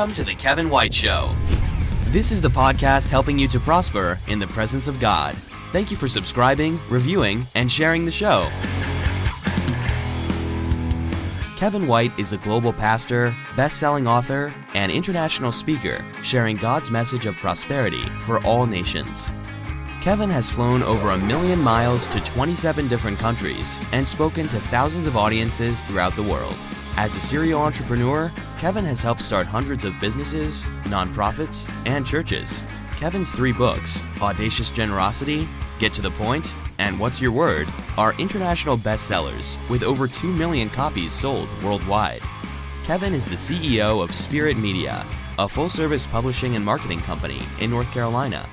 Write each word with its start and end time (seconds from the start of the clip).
Welcome 0.00 0.14
to 0.14 0.24
The 0.24 0.34
Kevin 0.34 0.70
White 0.70 0.94
Show. 0.94 1.36
This 2.06 2.32
is 2.32 2.40
the 2.40 2.48
podcast 2.48 3.10
helping 3.10 3.38
you 3.38 3.46
to 3.48 3.60
prosper 3.60 4.18
in 4.28 4.38
the 4.38 4.46
presence 4.46 4.88
of 4.88 4.98
God. 4.98 5.34
Thank 5.72 5.90
you 5.90 5.96
for 5.98 6.08
subscribing, 6.08 6.80
reviewing, 6.88 7.46
and 7.54 7.70
sharing 7.70 8.06
the 8.06 8.10
show. 8.10 8.48
Kevin 11.58 11.86
White 11.86 12.18
is 12.18 12.32
a 12.32 12.38
global 12.38 12.72
pastor, 12.72 13.36
best 13.56 13.76
selling 13.76 14.06
author, 14.06 14.54
and 14.72 14.90
international 14.90 15.52
speaker 15.52 16.02
sharing 16.22 16.56
God's 16.56 16.90
message 16.90 17.26
of 17.26 17.36
prosperity 17.36 18.04
for 18.22 18.42
all 18.42 18.64
nations. 18.64 19.30
Kevin 20.00 20.30
has 20.30 20.50
flown 20.50 20.82
over 20.82 21.10
a 21.10 21.18
million 21.18 21.58
miles 21.58 22.06
to 22.06 22.20
27 22.20 22.88
different 22.88 23.18
countries 23.18 23.78
and 23.92 24.08
spoken 24.08 24.48
to 24.48 24.58
thousands 24.58 25.06
of 25.06 25.14
audiences 25.14 25.82
throughout 25.82 26.16
the 26.16 26.22
world. 26.22 26.56
As 26.96 27.14
a 27.18 27.20
serial 27.20 27.60
entrepreneur, 27.60 28.32
Kevin 28.58 28.86
has 28.86 29.02
helped 29.02 29.20
start 29.20 29.46
hundreds 29.46 29.84
of 29.84 30.00
businesses, 30.00 30.64
nonprofits, 30.84 31.70
and 31.84 32.06
churches. 32.06 32.64
Kevin's 32.96 33.32
three 33.32 33.52
books, 33.52 34.02
Audacious 34.22 34.70
Generosity, 34.70 35.46
Get 35.78 35.92
to 35.92 36.02
the 36.02 36.10
Point, 36.12 36.54
and 36.78 36.98
What's 36.98 37.20
Your 37.20 37.32
Word, 37.32 37.68
are 37.98 38.18
international 38.18 38.78
bestsellers 38.78 39.58
with 39.68 39.82
over 39.82 40.08
2 40.08 40.32
million 40.32 40.70
copies 40.70 41.12
sold 41.12 41.48
worldwide. 41.62 42.22
Kevin 42.84 43.12
is 43.12 43.26
the 43.26 43.36
CEO 43.36 44.02
of 44.02 44.14
Spirit 44.14 44.56
Media, 44.56 45.04
a 45.38 45.46
full 45.46 45.68
service 45.68 46.06
publishing 46.06 46.56
and 46.56 46.64
marketing 46.64 47.00
company 47.00 47.42
in 47.60 47.68
North 47.68 47.92
Carolina. 47.92 48.48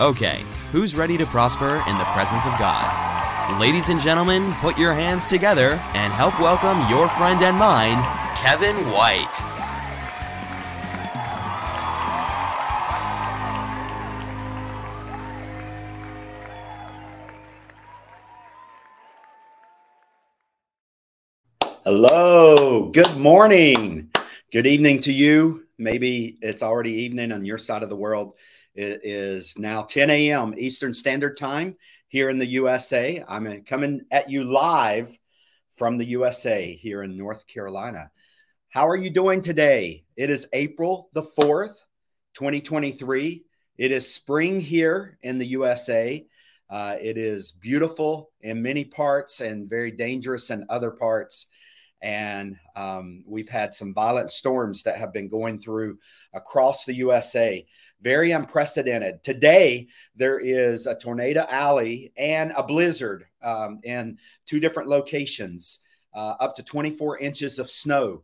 Okay, 0.00 0.44
who's 0.70 0.94
ready 0.94 1.18
to 1.18 1.26
prosper 1.26 1.82
in 1.88 1.98
the 1.98 2.04
presence 2.14 2.46
of 2.46 2.56
God? 2.56 3.58
Ladies 3.58 3.88
and 3.88 4.00
gentlemen, 4.00 4.52
put 4.60 4.78
your 4.78 4.94
hands 4.94 5.26
together 5.26 5.72
and 5.92 6.12
help 6.12 6.38
welcome 6.38 6.88
your 6.88 7.08
friend 7.08 7.42
and 7.42 7.56
mine, 7.56 8.00
Kevin 8.36 8.76
White. 8.92 9.26
Hello, 21.84 22.90
good 22.90 23.16
morning, 23.16 24.12
good 24.52 24.68
evening 24.68 25.00
to 25.00 25.12
you. 25.12 25.64
Maybe 25.76 26.38
it's 26.40 26.62
already 26.62 26.92
evening 27.02 27.32
on 27.32 27.44
your 27.44 27.58
side 27.58 27.82
of 27.82 27.88
the 27.88 27.96
world. 27.96 28.34
It 28.78 29.00
is 29.02 29.58
now 29.58 29.82
10 29.82 30.08
a.m. 30.08 30.54
Eastern 30.56 30.94
Standard 30.94 31.36
Time 31.36 31.74
here 32.06 32.30
in 32.30 32.38
the 32.38 32.46
USA. 32.46 33.24
I'm 33.26 33.64
coming 33.64 34.02
at 34.12 34.30
you 34.30 34.44
live 34.44 35.18
from 35.74 35.98
the 35.98 36.04
USA 36.04 36.76
here 36.76 37.02
in 37.02 37.16
North 37.16 37.44
Carolina. 37.48 38.12
How 38.68 38.86
are 38.86 38.96
you 38.96 39.10
doing 39.10 39.40
today? 39.40 40.04
It 40.16 40.30
is 40.30 40.48
April 40.52 41.10
the 41.12 41.24
4th, 41.24 41.74
2023. 42.34 43.42
It 43.78 43.90
is 43.90 44.14
spring 44.14 44.60
here 44.60 45.18
in 45.22 45.38
the 45.38 45.46
USA. 45.46 46.24
Uh, 46.70 46.94
it 47.00 47.18
is 47.18 47.50
beautiful 47.50 48.30
in 48.42 48.62
many 48.62 48.84
parts 48.84 49.40
and 49.40 49.68
very 49.68 49.90
dangerous 49.90 50.50
in 50.50 50.64
other 50.68 50.92
parts 50.92 51.46
and 52.00 52.56
um, 52.76 53.24
we've 53.26 53.48
had 53.48 53.74
some 53.74 53.92
violent 53.92 54.30
storms 54.30 54.82
that 54.84 54.98
have 54.98 55.12
been 55.12 55.28
going 55.28 55.58
through 55.58 55.98
across 56.32 56.84
the 56.84 56.94
USA. 56.94 57.66
Very 58.00 58.30
unprecedented. 58.30 59.22
Today, 59.24 59.88
there 60.14 60.38
is 60.38 60.86
a 60.86 60.94
tornado 60.94 61.44
alley 61.50 62.12
and 62.16 62.52
a 62.56 62.62
blizzard 62.62 63.24
um, 63.42 63.80
in 63.82 64.18
two 64.46 64.60
different 64.60 64.88
locations, 64.88 65.80
uh, 66.14 66.34
up 66.38 66.54
to 66.56 66.62
24 66.62 67.18
inches 67.18 67.58
of 67.58 67.68
snow 67.68 68.22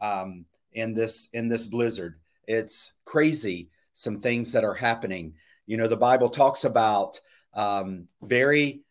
um, 0.00 0.44
in 0.72 0.92
this 0.92 1.28
in 1.32 1.48
this 1.48 1.66
blizzard. 1.66 2.18
It's 2.46 2.92
crazy. 3.04 3.70
Some 3.94 4.20
things 4.20 4.52
that 4.52 4.64
are 4.64 4.74
happening. 4.74 5.34
You 5.66 5.78
know, 5.78 5.88
the 5.88 5.96
Bible 5.96 6.28
talks 6.28 6.64
about 6.64 7.20
um, 7.54 8.08
very 8.20 8.82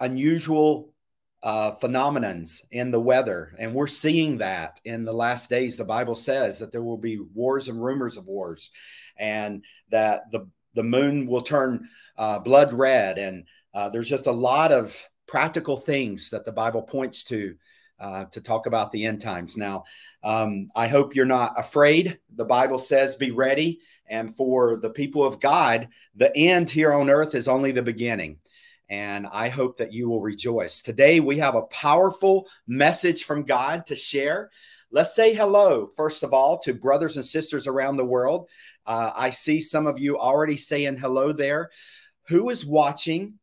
unusual 0.00 0.91
uh, 1.42 1.72
phenomenons 1.76 2.62
in 2.70 2.90
the 2.90 3.00
weather. 3.00 3.54
And 3.58 3.74
we're 3.74 3.88
seeing 3.88 4.38
that 4.38 4.80
in 4.84 5.04
the 5.04 5.12
last 5.12 5.50
days. 5.50 5.76
The 5.76 5.84
Bible 5.84 6.14
says 6.14 6.58
that 6.58 6.72
there 6.72 6.82
will 6.82 6.98
be 6.98 7.18
wars 7.18 7.68
and 7.68 7.82
rumors 7.82 8.16
of 8.16 8.26
wars, 8.26 8.70
and 9.16 9.64
that 9.90 10.30
the, 10.30 10.48
the 10.74 10.84
moon 10.84 11.26
will 11.26 11.42
turn 11.42 11.88
uh, 12.16 12.38
blood 12.38 12.72
red. 12.72 13.18
And 13.18 13.44
uh, 13.74 13.88
there's 13.88 14.08
just 14.08 14.26
a 14.26 14.32
lot 14.32 14.72
of 14.72 14.96
practical 15.26 15.76
things 15.76 16.30
that 16.30 16.44
the 16.44 16.52
Bible 16.52 16.82
points 16.82 17.24
to 17.24 17.56
uh, 17.98 18.24
to 18.26 18.40
talk 18.40 18.66
about 18.66 18.90
the 18.90 19.06
end 19.06 19.20
times. 19.20 19.56
Now, 19.56 19.84
um, 20.24 20.70
I 20.74 20.88
hope 20.88 21.14
you're 21.14 21.24
not 21.24 21.58
afraid. 21.58 22.18
The 22.34 22.44
Bible 22.44 22.80
says, 22.80 23.14
be 23.14 23.30
ready. 23.30 23.80
And 24.08 24.34
for 24.34 24.76
the 24.76 24.90
people 24.90 25.24
of 25.24 25.38
God, 25.38 25.88
the 26.16 26.36
end 26.36 26.68
here 26.68 26.92
on 26.92 27.08
earth 27.08 27.36
is 27.36 27.46
only 27.46 27.70
the 27.70 27.82
beginning 27.82 28.38
and 28.88 29.26
I 29.26 29.48
hope 29.48 29.78
that 29.78 29.92
you 29.92 30.08
will 30.08 30.20
rejoice. 30.20 30.82
Today, 30.82 31.20
we 31.20 31.38
have 31.38 31.54
a 31.54 31.62
powerful 31.62 32.46
message 32.66 33.24
from 33.24 33.44
God 33.44 33.86
to 33.86 33.96
share. 33.96 34.50
Let's 34.90 35.14
say 35.14 35.34
hello, 35.34 35.86
first 35.96 36.22
of 36.22 36.34
all, 36.34 36.58
to 36.60 36.74
brothers 36.74 37.16
and 37.16 37.24
sisters 37.24 37.66
around 37.66 37.96
the 37.96 38.04
world. 38.04 38.48
Uh, 38.86 39.10
I 39.16 39.30
see 39.30 39.60
some 39.60 39.86
of 39.86 39.98
you 39.98 40.18
already 40.18 40.56
saying 40.56 40.98
hello 40.98 41.32
there. 41.32 41.70
Who 42.28 42.50
is 42.50 42.66
watching 42.66 43.38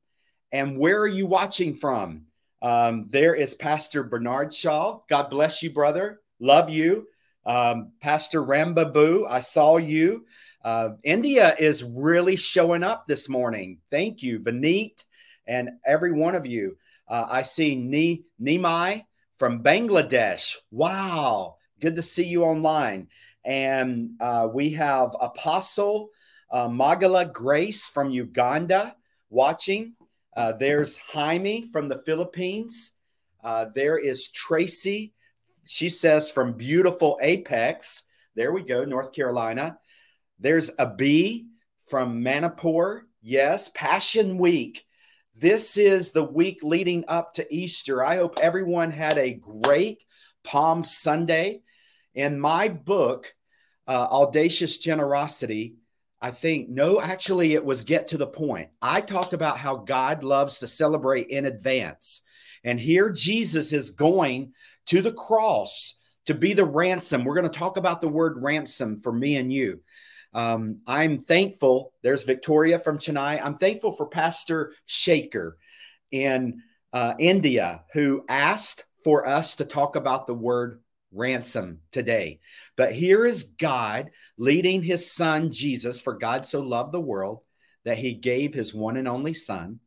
and 0.51 0.77
where 0.77 0.99
are 0.99 1.07
you 1.07 1.25
watching 1.25 1.73
from? 1.73 2.25
Um, 2.61 3.07
there 3.09 3.33
is 3.33 3.55
Pastor 3.55 4.03
Bernard 4.03 4.53
Shaw. 4.53 4.99
God 5.09 5.29
bless 5.29 5.63
you, 5.63 5.71
brother. 5.71 6.21
Love 6.39 6.69
you. 6.69 7.07
Um, 7.45 7.93
Pastor 8.01 8.43
Rambabu, 8.43 9.25
I 9.29 9.39
saw 9.39 9.77
you. 9.77 10.25
Uh, 10.63 10.89
India 11.03 11.55
is 11.57 11.83
really 11.83 12.35
showing 12.35 12.83
up 12.83 13.07
this 13.07 13.29
morning. 13.29 13.79
Thank 13.89 14.21
you, 14.21 14.39
Vineet 14.39 15.03
and 15.49 15.71
every 15.85 16.11
one 16.11 16.35
of 16.35 16.45
you. 16.45 16.77
Uh, 17.09 17.25
I 17.27 17.41
see 17.41 17.75
Ni 17.75 18.23
Nimai 18.41 19.03
from 19.37 19.63
Bangladesh. 19.63 20.55
Wow, 20.69 21.55
good 21.81 21.95
to 21.95 22.03
see 22.03 22.25
you 22.25 22.43
online. 22.43 23.07
And 23.43 24.11
uh, 24.21 24.47
we 24.53 24.69
have 24.73 25.15
Apostle 25.19 26.09
uh, 26.51 26.67
Magala 26.67 27.25
Grace 27.25 27.89
from 27.89 28.11
Uganda 28.11 28.95
watching. 29.31 29.95
Uh, 30.37 30.53
there's 30.53 30.97
Jaime 30.97 31.67
from 31.71 31.89
the 31.89 31.97
Philippines. 31.97 32.91
Uh, 33.43 33.65
there 33.73 33.97
is 33.97 34.29
Tracy. 34.29 35.13
She 35.65 35.89
says 35.89 36.29
from 36.29 36.53
beautiful 36.53 37.17
Apex. 37.21 38.03
There 38.35 38.51
we 38.51 38.61
go, 38.61 38.85
North 38.85 39.13
Carolina. 39.13 39.79
There's 40.39 40.69
a 40.77 40.85
B 40.85 41.47
from 41.87 42.21
Manipur. 42.21 43.07
Yes, 43.21 43.69
Passion 43.73 44.37
Week. 44.37 44.85
This 45.39 45.77
is 45.77 46.11
the 46.11 46.23
week 46.23 46.63
leading 46.63 47.05
up 47.07 47.35
to 47.35 47.47
Easter. 47.55 48.03
I 48.03 48.17
hope 48.17 48.39
everyone 48.41 48.91
had 48.91 49.17
a 49.17 49.31
great 49.31 50.03
Palm 50.43 50.83
Sunday. 50.83 51.61
In 52.13 52.37
my 52.37 52.67
book, 52.67 53.33
uh, 53.87 54.07
Audacious 54.11 54.79
Generosity, 54.79 55.75
I 56.19 56.31
think, 56.31 56.67
no, 56.67 56.99
actually, 56.99 57.53
it 57.53 57.63
was 57.63 57.83
Get 57.83 58.09
to 58.09 58.17
the 58.17 58.27
Point. 58.27 58.67
I 58.81 58.99
talked 58.99 59.31
about 59.31 59.57
how 59.57 59.77
God 59.77 60.25
loves 60.25 60.59
to 60.59 60.67
celebrate 60.67 61.29
in 61.29 61.45
advance. 61.45 62.23
And 62.65 62.77
here 62.77 63.09
Jesus 63.09 63.71
is 63.71 63.91
going 63.91 64.51
to 64.87 65.01
the 65.01 65.13
cross 65.13 65.95
to 66.25 66.33
be 66.33 66.51
the 66.51 66.65
ransom. 66.65 67.23
We're 67.23 67.39
going 67.39 67.49
to 67.49 67.59
talk 67.59 67.77
about 67.77 68.01
the 68.01 68.09
word 68.09 68.43
ransom 68.43 68.99
for 68.99 69.13
me 69.13 69.37
and 69.37 69.53
you. 69.53 69.79
Um, 70.33 70.81
I'm 70.85 71.21
thankful. 71.21 71.93
There's 72.03 72.23
Victoria 72.23 72.79
from 72.79 72.97
Chennai. 72.97 73.41
I'm 73.43 73.57
thankful 73.57 73.91
for 73.91 74.07
Pastor 74.07 74.73
Shaker 74.85 75.57
in 76.11 76.61
uh, 76.93 77.13
India 77.19 77.83
who 77.93 78.25
asked 78.29 78.83
for 79.03 79.27
us 79.27 79.55
to 79.55 79.65
talk 79.65 79.95
about 79.95 80.27
the 80.27 80.33
word 80.33 80.81
ransom 81.11 81.79
today. 81.91 82.39
But 82.75 82.93
here 82.93 83.25
is 83.25 83.55
God 83.55 84.11
leading 84.37 84.83
his 84.83 85.11
son 85.11 85.51
Jesus, 85.51 86.01
for 86.01 86.13
God 86.13 86.45
so 86.45 86.61
loved 86.61 86.91
the 86.91 87.01
world 87.01 87.41
that 87.85 87.97
he 87.97 88.13
gave 88.13 88.53
his 88.53 88.73
one 88.73 88.97
and 88.97 89.07
only 89.07 89.33
son, 89.33 89.79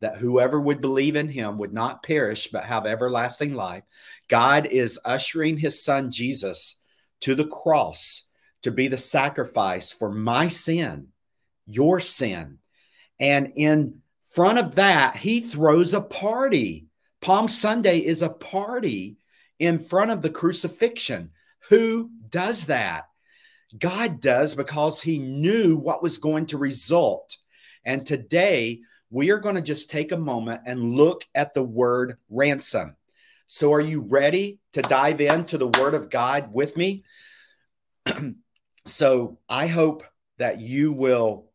that 0.00 0.16
whoever 0.16 0.60
would 0.60 0.80
believe 0.80 1.16
in 1.16 1.28
him 1.28 1.58
would 1.58 1.72
not 1.72 2.02
perish 2.02 2.48
but 2.48 2.64
have 2.64 2.86
everlasting 2.86 3.54
life. 3.54 3.84
God 4.28 4.66
is 4.66 5.00
ushering 5.04 5.56
his 5.56 5.82
son 5.82 6.10
Jesus 6.10 6.80
to 7.20 7.34
the 7.34 7.46
cross 7.46 8.27
to 8.62 8.70
be 8.70 8.88
the 8.88 8.98
sacrifice 8.98 9.92
for 9.92 10.10
my 10.10 10.48
sin, 10.48 11.08
your 11.66 12.00
sin. 12.00 12.58
And 13.20 13.52
in 13.56 14.02
front 14.30 14.58
of 14.58 14.76
that, 14.76 15.16
he 15.16 15.40
throws 15.40 15.94
a 15.94 16.00
party. 16.00 16.86
Palm 17.20 17.48
Sunday 17.48 17.98
is 17.98 18.22
a 18.22 18.28
party 18.28 19.16
in 19.58 19.78
front 19.78 20.10
of 20.10 20.22
the 20.22 20.30
crucifixion. 20.30 21.30
Who 21.68 22.10
does 22.28 22.66
that? 22.66 23.06
God 23.76 24.20
does 24.20 24.54
because 24.54 25.02
he 25.02 25.18
knew 25.18 25.76
what 25.76 26.02
was 26.02 26.18
going 26.18 26.46
to 26.46 26.58
result. 26.58 27.36
And 27.84 28.06
today, 28.06 28.80
we 29.10 29.30
are 29.30 29.38
going 29.38 29.54
to 29.54 29.62
just 29.62 29.90
take 29.90 30.12
a 30.12 30.16
moment 30.16 30.62
and 30.66 30.94
look 30.94 31.24
at 31.34 31.54
the 31.54 31.62
word 31.62 32.18
ransom. 32.28 32.96
So, 33.46 33.72
are 33.72 33.80
you 33.80 34.00
ready 34.00 34.58
to 34.74 34.82
dive 34.82 35.20
into 35.20 35.56
the 35.56 35.68
word 35.68 35.94
of 35.94 36.10
God 36.10 36.52
with 36.52 36.76
me? 36.76 37.04
so 38.84 39.38
I 39.48 39.66
hope 39.66 40.04
that 40.38 40.60
you 40.60 40.92
will 40.92 41.50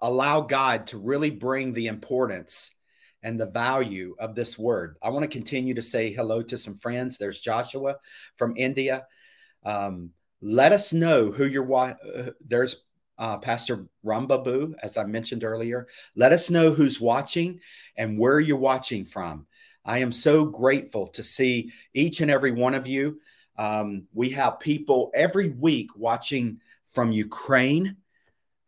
allow 0.00 0.40
God 0.40 0.88
to 0.88 0.98
really 0.98 1.30
bring 1.30 1.72
the 1.72 1.86
importance 1.86 2.72
and 3.22 3.38
the 3.38 3.46
value 3.46 4.16
of 4.18 4.34
this 4.34 4.58
word. 4.58 4.96
I 5.02 5.10
want 5.10 5.22
to 5.22 5.28
continue 5.28 5.74
to 5.74 5.82
say 5.82 6.12
hello 6.12 6.42
to 6.42 6.58
some 6.58 6.74
friends. 6.74 7.18
There's 7.18 7.40
Joshua 7.40 7.96
from 8.36 8.56
India. 8.56 9.06
Um, 9.64 10.10
let 10.40 10.72
us 10.72 10.92
know 10.92 11.30
who 11.30 11.44
you're. 11.44 11.72
Uh, 11.72 12.30
there's 12.44 12.84
uh, 13.18 13.38
Pastor 13.38 13.86
Rambabu, 14.04 14.74
as 14.82 14.96
I 14.96 15.04
mentioned 15.04 15.44
earlier. 15.44 15.86
Let 16.16 16.32
us 16.32 16.50
know 16.50 16.72
who's 16.72 17.00
watching 17.00 17.60
and 17.96 18.18
where 18.18 18.40
you're 18.40 18.56
watching 18.56 19.04
from. 19.04 19.46
I 19.84 19.98
am 19.98 20.10
so 20.10 20.44
grateful 20.46 21.06
to 21.08 21.22
see 21.22 21.72
each 21.94 22.20
and 22.20 22.30
every 22.30 22.52
one 22.52 22.74
of 22.74 22.88
you. 22.88 23.20
Um, 23.56 24.06
we 24.12 24.30
have 24.30 24.60
people 24.60 25.10
every 25.14 25.50
week 25.50 25.90
watching 25.96 26.60
from 26.90 27.12
Ukraine, 27.12 27.96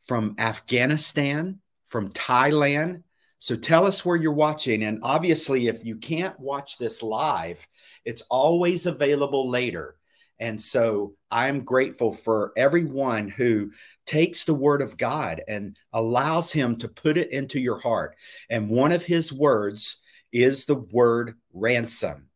from 0.06 0.34
Afghanistan, 0.38 1.60
from 1.86 2.10
Thailand. 2.10 3.02
So 3.38 3.56
tell 3.56 3.86
us 3.86 4.04
where 4.04 4.16
you're 4.16 4.32
watching. 4.32 4.82
And 4.84 5.00
obviously, 5.02 5.68
if 5.68 5.84
you 5.84 5.96
can't 5.96 6.38
watch 6.40 6.78
this 6.78 7.02
live, 7.02 7.66
it's 8.04 8.22
always 8.30 8.86
available 8.86 9.48
later. 9.48 9.96
And 10.38 10.60
so 10.60 11.14
I'm 11.30 11.64
grateful 11.64 12.12
for 12.12 12.52
everyone 12.56 13.28
who 13.28 13.70
takes 14.06 14.44
the 14.44 14.54
word 14.54 14.82
of 14.82 14.96
God 14.96 15.42
and 15.46 15.76
allows 15.92 16.52
him 16.52 16.76
to 16.78 16.88
put 16.88 17.16
it 17.16 17.30
into 17.30 17.60
your 17.60 17.80
heart. 17.80 18.16
And 18.50 18.68
one 18.68 18.92
of 18.92 19.04
his 19.04 19.32
words 19.32 20.02
is 20.32 20.64
the 20.64 20.74
word 20.74 21.34
ransom. 21.52 22.28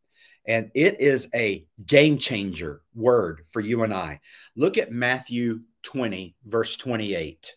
And 0.49 0.71
it 0.73 0.99
is 0.99 1.29
a 1.35 1.67
game 1.85 2.17
changer 2.17 2.81
word 2.95 3.43
for 3.51 3.59
you 3.59 3.83
and 3.83 3.93
I. 3.93 4.19
Look 4.55 4.79
at 4.79 4.91
Matthew 4.91 5.61
20, 5.83 6.35
verse 6.43 6.75
28. 6.75 7.53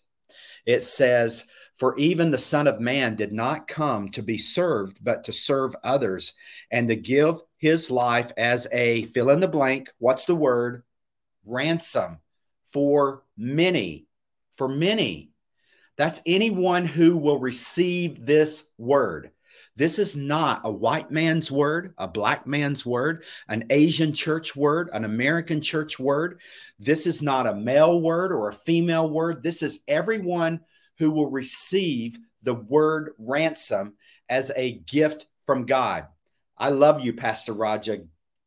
It 0.66 0.82
says, 0.82 1.46
For 1.74 1.96
even 1.96 2.30
the 2.30 2.36
Son 2.36 2.66
of 2.66 2.80
Man 2.80 3.16
did 3.16 3.32
not 3.32 3.66
come 3.66 4.10
to 4.10 4.22
be 4.22 4.36
served, 4.36 4.98
but 5.02 5.24
to 5.24 5.32
serve 5.32 5.74
others 5.82 6.34
and 6.70 6.86
to 6.88 6.94
give 6.94 7.40
his 7.56 7.90
life 7.90 8.30
as 8.36 8.68
a 8.70 9.06
fill 9.06 9.30
in 9.30 9.40
the 9.40 9.48
blank. 9.48 9.88
What's 9.96 10.26
the 10.26 10.36
word? 10.36 10.82
Ransom 11.46 12.18
for 12.62 13.22
many. 13.38 14.06
For 14.58 14.68
many. 14.68 15.30
That's 15.96 16.20
anyone 16.26 16.84
who 16.84 17.16
will 17.16 17.38
receive 17.38 18.26
this 18.26 18.68
word. 18.76 19.30
This 19.74 19.98
is 19.98 20.16
not 20.16 20.62
a 20.64 20.70
white 20.70 21.10
man's 21.10 21.50
word, 21.50 21.94
a 21.96 22.06
black 22.06 22.46
man's 22.46 22.84
word, 22.84 23.24
an 23.48 23.64
Asian 23.70 24.12
church 24.12 24.54
word, 24.54 24.90
an 24.92 25.04
American 25.04 25.62
church 25.62 25.98
word. 25.98 26.40
This 26.78 27.06
is 27.06 27.22
not 27.22 27.46
a 27.46 27.54
male 27.54 28.00
word 28.00 28.32
or 28.32 28.48
a 28.48 28.54
female 28.54 29.08
word. 29.08 29.42
This 29.42 29.62
is 29.62 29.80
everyone 29.88 30.60
who 30.98 31.10
will 31.10 31.30
receive 31.30 32.18
the 32.42 32.54
word 32.54 33.12
ransom 33.18 33.94
as 34.28 34.52
a 34.56 34.72
gift 34.72 35.26
from 35.46 35.64
God. 35.64 36.06
I 36.58 36.68
love 36.68 37.02
you, 37.02 37.14
Pastor 37.14 37.54
Raja. 37.54 38.00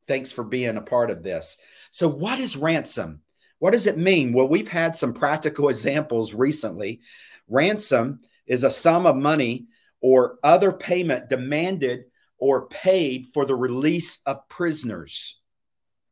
Thanks 0.08 0.32
for 0.32 0.44
being 0.44 0.78
a 0.78 0.82
part 0.82 1.10
of 1.10 1.24
this. 1.24 1.58
So, 1.90 2.08
what 2.08 2.40
is 2.40 2.56
ransom? 2.56 3.22
What 3.58 3.72
does 3.72 3.88
it 3.88 3.98
mean? 3.98 4.32
Well, 4.32 4.48
we've 4.48 4.68
had 4.68 4.96
some 4.96 5.14
practical 5.14 5.70
examples 5.70 6.36
recently. 6.36 7.02
Ransom 7.48 8.20
is 8.46 8.64
a 8.64 8.70
sum 8.70 9.08
of 9.08 9.16
money 9.16 9.66
or 10.06 10.38
other 10.44 10.72
payment 10.72 11.30
demanded 11.30 12.04
or 12.38 12.68
paid 12.68 13.26
for 13.34 13.44
the 13.44 13.56
release 13.56 14.20
of 14.28 14.48
prisoners. 14.48 15.42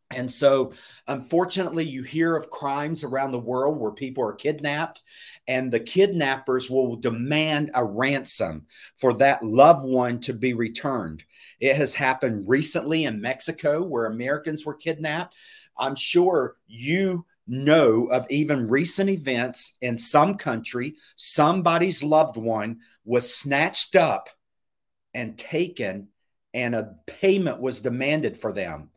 And 0.09 0.31
so, 0.31 0.73
unfortunately, 1.07 1.85
you 1.85 2.01
hear 2.01 2.35
of 2.35 2.49
crimes 2.49 3.03
around 3.03 3.33
the 3.33 3.39
world 3.39 3.79
where 3.79 3.91
people 3.91 4.23
are 4.23 4.33
kidnapped, 4.33 5.03
and 5.47 5.71
the 5.71 5.79
kidnappers 5.79 6.71
will 6.71 6.95
demand 6.95 7.69
a 7.75 7.85
ransom 7.85 8.65
for 8.97 9.13
that 9.13 9.43
loved 9.43 9.85
one 9.85 10.21
to 10.21 10.33
be 10.33 10.55
returned. 10.55 11.23
It 11.59 11.75
has 11.75 11.93
happened 11.93 12.45
recently 12.47 13.05
in 13.05 13.21
Mexico 13.21 13.83
where 13.83 14.07
Americans 14.07 14.65
were 14.65 14.73
kidnapped. 14.73 15.35
I'm 15.77 15.95
sure 15.95 16.55
you 16.65 17.27
know 17.47 18.05
of 18.07 18.25
even 18.29 18.67
recent 18.67 19.09
events 19.09 19.77
in 19.81 19.97
some 19.97 20.35
country, 20.35 20.95
somebody's 21.15 22.03
loved 22.03 22.37
one 22.37 22.79
was 23.03 23.35
snatched 23.35 23.95
up 23.95 24.29
and 25.13 25.37
taken, 25.37 26.07
and 26.53 26.73
a 26.73 26.95
payment 27.05 27.59
was 27.59 27.81
demanded 27.81 28.37
for 28.37 28.51
them. 28.51 28.89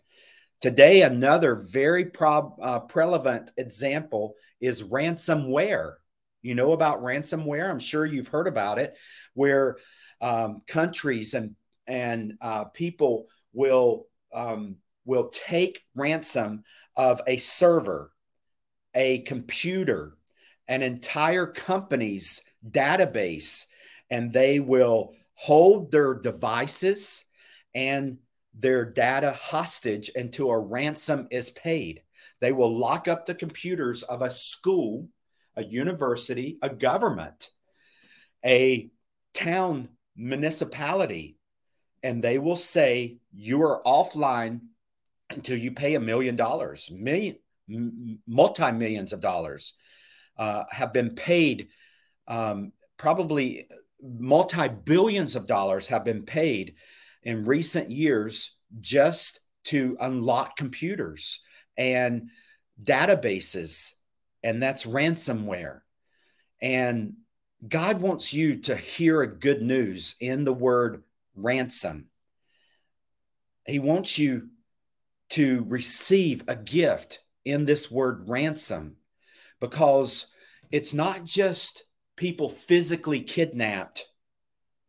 Today, 0.60 1.02
another 1.02 1.54
very 1.54 2.06
prob- 2.06 2.58
uh, 2.60 2.80
prevalent 2.80 3.50
example 3.56 4.34
is 4.60 4.82
ransomware. 4.82 5.94
You 6.42 6.54
know 6.54 6.72
about 6.72 7.02
ransomware? 7.02 7.68
I'm 7.68 7.78
sure 7.78 8.06
you've 8.06 8.28
heard 8.28 8.48
about 8.48 8.78
it, 8.78 8.94
where 9.34 9.76
um, 10.20 10.62
countries 10.66 11.34
and 11.34 11.56
and 11.86 12.34
uh, 12.40 12.64
people 12.64 13.26
will 13.52 14.06
um, 14.32 14.76
will 15.04 15.28
take 15.28 15.82
ransom 15.94 16.64
of 16.96 17.20
a 17.26 17.36
server 17.36 18.10
a 18.96 19.18
computer, 19.20 20.16
an 20.66 20.82
entire 20.82 21.46
company's 21.46 22.42
database, 22.68 23.66
and 24.10 24.32
they 24.32 24.58
will 24.58 25.12
hold 25.34 25.92
their 25.92 26.14
devices 26.14 27.24
and 27.74 28.18
their 28.58 28.86
data 28.86 29.32
hostage 29.32 30.10
until 30.16 30.50
a 30.50 30.58
ransom 30.58 31.28
is 31.30 31.50
paid. 31.50 32.02
They 32.40 32.52
will 32.52 32.76
lock 32.76 33.06
up 33.06 33.26
the 33.26 33.34
computers 33.34 34.02
of 34.02 34.22
a 34.22 34.30
school, 34.30 35.08
a 35.54 35.62
university, 35.62 36.58
a 36.62 36.70
government, 36.70 37.50
a 38.44 38.90
town 39.34 39.90
municipality, 40.16 41.36
and 42.02 42.24
they 42.24 42.38
will 42.38 42.56
say 42.56 43.18
you 43.32 43.62
are 43.62 43.82
offline 43.84 44.60
until 45.28 45.58
you 45.58 45.72
pay 45.72 45.94
a 45.94 46.00
million 46.00 46.36
dollars, 46.36 46.90
million 46.90 47.36
multi 47.68 48.72
millions 48.72 49.12
of 49.12 49.20
dollars 49.20 49.74
uh, 50.38 50.64
have 50.70 50.92
been 50.92 51.10
paid. 51.14 51.68
Um, 52.28 52.72
probably 52.96 53.68
multi 54.02 54.68
billions 54.68 55.36
of 55.36 55.46
dollars 55.46 55.88
have 55.88 56.04
been 56.04 56.22
paid 56.22 56.74
in 57.22 57.44
recent 57.44 57.90
years 57.90 58.56
just 58.80 59.40
to 59.64 59.96
unlock 60.00 60.56
computers 60.56 61.40
and 61.76 62.30
databases, 62.82 63.92
and 64.42 64.62
that's 64.62 64.84
ransomware. 64.84 65.80
And 66.60 67.14
God 67.66 68.00
wants 68.00 68.32
you 68.32 68.56
to 68.62 68.76
hear 68.76 69.22
a 69.22 69.38
good 69.38 69.62
news 69.62 70.14
in 70.20 70.44
the 70.44 70.52
word 70.52 71.02
ransom. 71.34 72.06
He 73.66 73.78
wants 73.78 74.18
you 74.18 74.48
to 75.30 75.64
receive 75.68 76.44
a 76.46 76.54
gift 76.54 77.20
in 77.46 77.64
this 77.64 77.90
word 77.90 78.28
ransom 78.28 78.96
because 79.60 80.26
it's 80.70 80.92
not 80.92 81.24
just 81.24 81.84
people 82.16 82.50
physically 82.50 83.20
kidnapped 83.20 84.04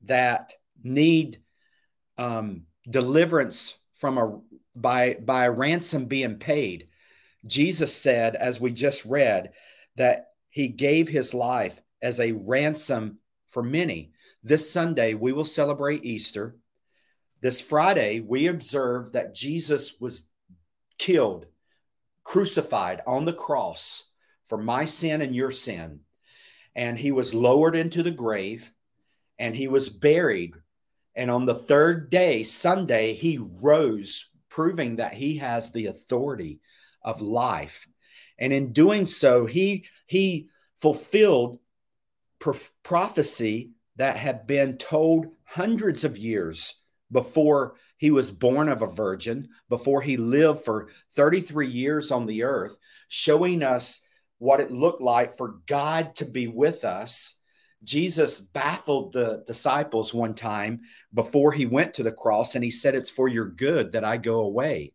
that 0.05 0.53
need 0.83 1.39
um, 2.17 2.63
deliverance 2.89 3.77
from 3.95 4.17
a 4.17 4.39
by 4.75 5.17
by 5.23 5.45
a 5.45 5.51
ransom 5.51 6.05
being 6.05 6.37
paid. 6.37 6.87
Jesus 7.45 7.95
said, 7.95 8.35
as 8.35 8.59
we 8.59 8.73
just 8.73 9.05
read, 9.05 9.51
that 9.95 10.29
he 10.49 10.67
gave 10.67 11.07
his 11.07 11.33
life 11.33 11.79
as 12.01 12.19
a 12.19 12.31
ransom 12.31 13.19
for 13.47 13.61
many. 13.61 14.11
This 14.43 14.71
Sunday, 14.71 15.13
we 15.13 15.31
will 15.31 15.45
celebrate 15.45 16.03
Easter. 16.03 16.57
This 17.41 17.61
Friday, 17.61 18.19
we 18.19 18.47
observe 18.47 19.13
that 19.13 19.35
Jesus 19.35 19.99
was 19.99 20.27
killed 20.97 21.45
crucified 22.27 23.01
on 23.07 23.23
the 23.23 23.31
cross 23.31 24.03
for 24.47 24.57
my 24.57 24.83
sin 24.83 25.21
and 25.21 25.33
your 25.33 25.49
sin. 25.49 26.01
And 26.75 26.97
he 26.97 27.09
was 27.09 27.33
lowered 27.33 27.73
into 27.73 28.03
the 28.03 28.11
grave 28.11 28.69
and 29.39 29.55
he 29.55 29.69
was 29.69 29.87
buried. 29.87 30.53
And 31.15 31.31
on 31.31 31.45
the 31.45 31.55
third 31.55 32.09
day, 32.09 32.43
Sunday, 32.43 33.13
he 33.13 33.37
rose, 33.37 34.29
proving 34.49 34.97
that 34.97 35.13
he 35.13 35.37
has 35.37 35.71
the 35.71 35.85
authority 35.85 36.59
of 37.01 37.21
life. 37.21 37.87
And 38.37 38.51
in 38.51 38.73
doing 38.73 39.07
so, 39.07 39.45
he, 39.45 39.85
he 40.05 40.49
fulfilled 40.75 41.59
prophecy 42.83 43.71
that 43.95 44.17
had 44.17 44.45
been 44.45 44.75
told 44.77 45.27
hundreds 45.45 46.03
of 46.03 46.17
years 46.17 46.75
before 47.09 47.75
he 47.97 48.11
was 48.11 48.31
born 48.31 48.69
of 48.69 48.81
a 48.81 48.87
virgin, 48.87 49.49
before 49.69 50.01
he 50.01 50.17
lived 50.17 50.63
for 50.63 50.89
33 51.15 51.67
years 51.67 52.11
on 52.11 52.25
the 52.25 52.43
earth, 52.43 52.77
showing 53.07 53.63
us 53.63 54.01
what 54.37 54.59
it 54.59 54.71
looked 54.71 55.01
like 55.01 55.35
for 55.35 55.59
God 55.65 56.15
to 56.15 56.25
be 56.25 56.47
with 56.47 56.83
us. 56.83 57.35
Jesus 57.83 58.39
baffled 58.39 59.13
the 59.13 59.43
disciples 59.45 60.13
one 60.13 60.33
time 60.33 60.81
before 61.13 61.51
he 61.51 61.65
went 61.65 61.95
to 61.95 62.03
the 62.03 62.11
cross, 62.11 62.55
and 62.55 62.63
he 62.63 62.71
said, 62.71 62.95
It's 62.95 63.09
for 63.09 63.27
your 63.27 63.45
good 63.45 63.93
that 63.93 64.03
I 64.03 64.17
go 64.17 64.41
away. 64.41 64.93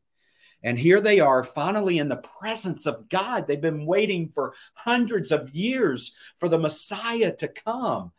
And 0.64 0.78
here 0.78 1.00
they 1.00 1.18
are, 1.21 1.42
finally 1.42 1.99
in 1.99 2.09
the 2.09 2.23
presence 2.40 2.87
of 2.87 3.09
God. 3.09 3.47
They've 3.47 3.61
been 3.61 3.87
waiting 3.87 4.28
for 4.28 4.54
hundreds 4.75 5.32
of 5.32 5.54
years 5.54 6.14
for 6.38 6.49
the 6.49 6.59
Messiah 6.59 7.35
to 7.37 7.49
come. 7.49 8.12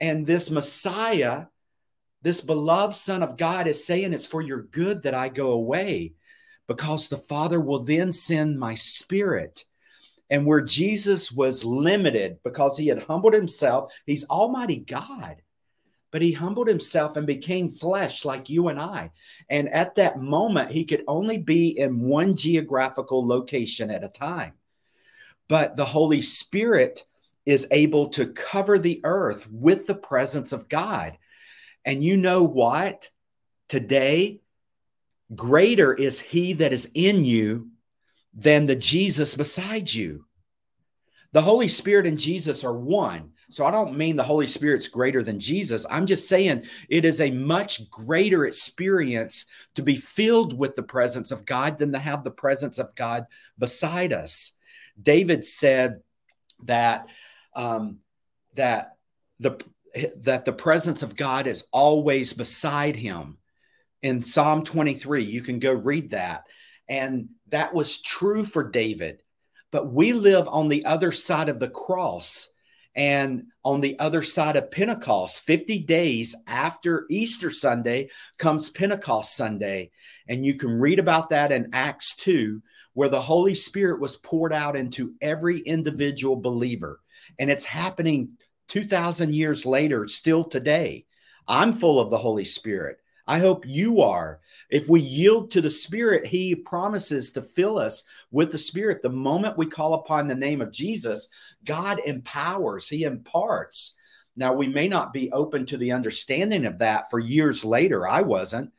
And 0.00 0.26
this 0.26 0.50
Messiah, 0.50 1.46
this 2.22 2.40
beloved 2.40 2.94
Son 2.94 3.22
of 3.22 3.36
God, 3.36 3.66
is 3.66 3.86
saying, 3.86 4.12
It's 4.12 4.26
for 4.26 4.42
your 4.42 4.62
good 4.62 5.02
that 5.02 5.14
I 5.14 5.28
go 5.28 5.52
away, 5.52 6.14
because 6.66 7.08
the 7.08 7.16
Father 7.16 7.60
will 7.60 7.84
then 7.84 8.12
send 8.12 8.58
my 8.58 8.74
Spirit. 8.74 9.64
And 10.30 10.44
where 10.44 10.60
Jesus 10.60 11.32
was 11.32 11.64
limited 11.64 12.38
because 12.44 12.76
he 12.76 12.88
had 12.88 13.04
humbled 13.04 13.32
himself, 13.32 13.92
he's 14.04 14.26
Almighty 14.26 14.78
God 14.78 15.42
but 16.10 16.22
he 16.22 16.32
humbled 16.32 16.68
himself 16.68 17.16
and 17.16 17.26
became 17.26 17.70
flesh 17.70 18.24
like 18.24 18.48
you 18.48 18.68
and 18.68 18.80
I. 18.80 19.10
And 19.48 19.68
at 19.68 19.96
that 19.96 20.20
moment, 20.20 20.70
he 20.70 20.84
could 20.84 21.04
only 21.06 21.38
be 21.38 21.78
in 21.78 22.00
one 22.00 22.36
geographical 22.36 23.26
location 23.26 23.90
at 23.90 24.04
a 24.04 24.08
time. 24.08 24.54
But 25.48 25.76
the 25.76 25.84
Holy 25.84 26.22
Spirit 26.22 27.04
is 27.44 27.68
able 27.70 28.08
to 28.10 28.26
cover 28.26 28.78
the 28.78 29.00
earth 29.04 29.48
with 29.50 29.86
the 29.86 29.94
presence 29.94 30.52
of 30.52 30.68
God. 30.68 31.16
And 31.88 32.04
you 32.04 32.18
know 32.18 32.42
what? 32.42 33.08
Today, 33.66 34.42
greater 35.34 35.94
is 35.94 36.20
he 36.20 36.52
that 36.52 36.74
is 36.74 36.90
in 36.94 37.24
you 37.24 37.70
than 38.34 38.66
the 38.66 38.76
Jesus 38.76 39.34
beside 39.34 39.90
you. 39.90 40.26
The 41.32 41.40
Holy 41.40 41.66
Spirit 41.66 42.06
and 42.06 42.18
Jesus 42.18 42.62
are 42.62 42.74
one. 42.74 43.30
So 43.48 43.64
I 43.64 43.70
don't 43.70 43.96
mean 43.96 44.16
the 44.16 44.22
Holy 44.22 44.46
Spirit's 44.46 44.88
greater 44.88 45.22
than 45.22 45.40
Jesus. 45.40 45.86
I'm 45.90 46.04
just 46.04 46.28
saying 46.28 46.66
it 46.90 47.06
is 47.06 47.22
a 47.22 47.30
much 47.30 47.88
greater 47.90 48.44
experience 48.44 49.46
to 49.74 49.80
be 49.80 49.96
filled 49.96 50.58
with 50.58 50.76
the 50.76 50.82
presence 50.82 51.30
of 51.30 51.46
God 51.46 51.78
than 51.78 51.92
to 51.92 51.98
have 51.98 52.22
the 52.22 52.30
presence 52.30 52.76
of 52.76 52.94
God 52.96 53.24
beside 53.58 54.12
us. 54.12 54.52
David 55.02 55.42
said 55.42 56.02
that 56.64 57.06
um, 57.54 58.00
that 58.56 58.98
the 59.40 59.58
that 60.22 60.44
the 60.44 60.52
presence 60.52 61.02
of 61.02 61.16
God 61.16 61.46
is 61.46 61.66
always 61.72 62.32
beside 62.32 62.96
him. 62.96 63.38
In 64.02 64.22
Psalm 64.22 64.64
23, 64.64 65.24
you 65.24 65.42
can 65.42 65.58
go 65.58 65.72
read 65.72 66.10
that. 66.10 66.44
And 66.88 67.30
that 67.48 67.74
was 67.74 68.00
true 68.00 68.44
for 68.44 68.68
David. 68.68 69.22
But 69.70 69.92
we 69.92 70.12
live 70.12 70.48
on 70.48 70.68
the 70.68 70.86
other 70.86 71.12
side 71.12 71.48
of 71.48 71.60
the 71.60 71.68
cross 71.68 72.50
and 72.94 73.44
on 73.64 73.80
the 73.80 73.98
other 73.98 74.22
side 74.22 74.56
of 74.56 74.70
Pentecost, 74.70 75.42
50 75.42 75.80
days 75.80 76.34
after 76.46 77.06
Easter 77.10 77.50
Sunday 77.50 78.08
comes 78.38 78.70
Pentecost 78.70 79.36
Sunday. 79.36 79.90
And 80.26 80.44
you 80.44 80.54
can 80.54 80.72
read 80.72 80.98
about 80.98 81.30
that 81.30 81.52
in 81.52 81.70
Acts 81.72 82.16
2, 82.16 82.62
where 82.94 83.08
the 83.08 83.20
Holy 83.20 83.54
Spirit 83.54 84.00
was 84.00 84.16
poured 84.16 84.52
out 84.52 84.76
into 84.76 85.14
every 85.20 85.60
individual 85.60 86.36
believer. 86.36 87.00
And 87.38 87.50
it's 87.50 87.64
happening 87.64 88.30
2,000 88.68 89.34
years 89.34 89.66
later, 89.66 90.06
still 90.06 90.44
today. 90.44 91.06
I'm 91.46 91.72
full 91.72 91.98
of 91.98 92.10
the 92.10 92.18
Holy 92.18 92.44
Spirit. 92.44 92.98
I 93.26 93.40
hope 93.40 93.66
you 93.66 94.00
are. 94.00 94.40
If 94.70 94.88
we 94.88 95.00
yield 95.00 95.50
to 95.50 95.60
the 95.60 95.70
Spirit, 95.70 96.26
He 96.26 96.54
promises 96.54 97.32
to 97.32 97.42
fill 97.42 97.78
us 97.78 98.04
with 98.30 98.52
the 98.52 98.58
Spirit. 98.58 99.02
The 99.02 99.10
moment 99.10 99.58
we 99.58 99.66
call 99.66 99.94
upon 99.94 100.26
the 100.26 100.34
name 100.34 100.60
of 100.60 100.72
Jesus, 100.72 101.28
God 101.64 102.00
empowers, 102.06 102.88
He 102.88 103.04
imparts. 103.04 103.96
Now, 104.36 104.54
we 104.54 104.68
may 104.68 104.88
not 104.88 105.12
be 105.12 105.32
open 105.32 105.66
to 105.66 105.76
the 105.76 105.92
understanding 105.92 106.64
of 106.64 106.78
that 106.78 107.10
for 107.10 107.18
years 107.18 107.64
later. 107.64 108.06
I 108.06 108.22
wasn't, 108.22 108.72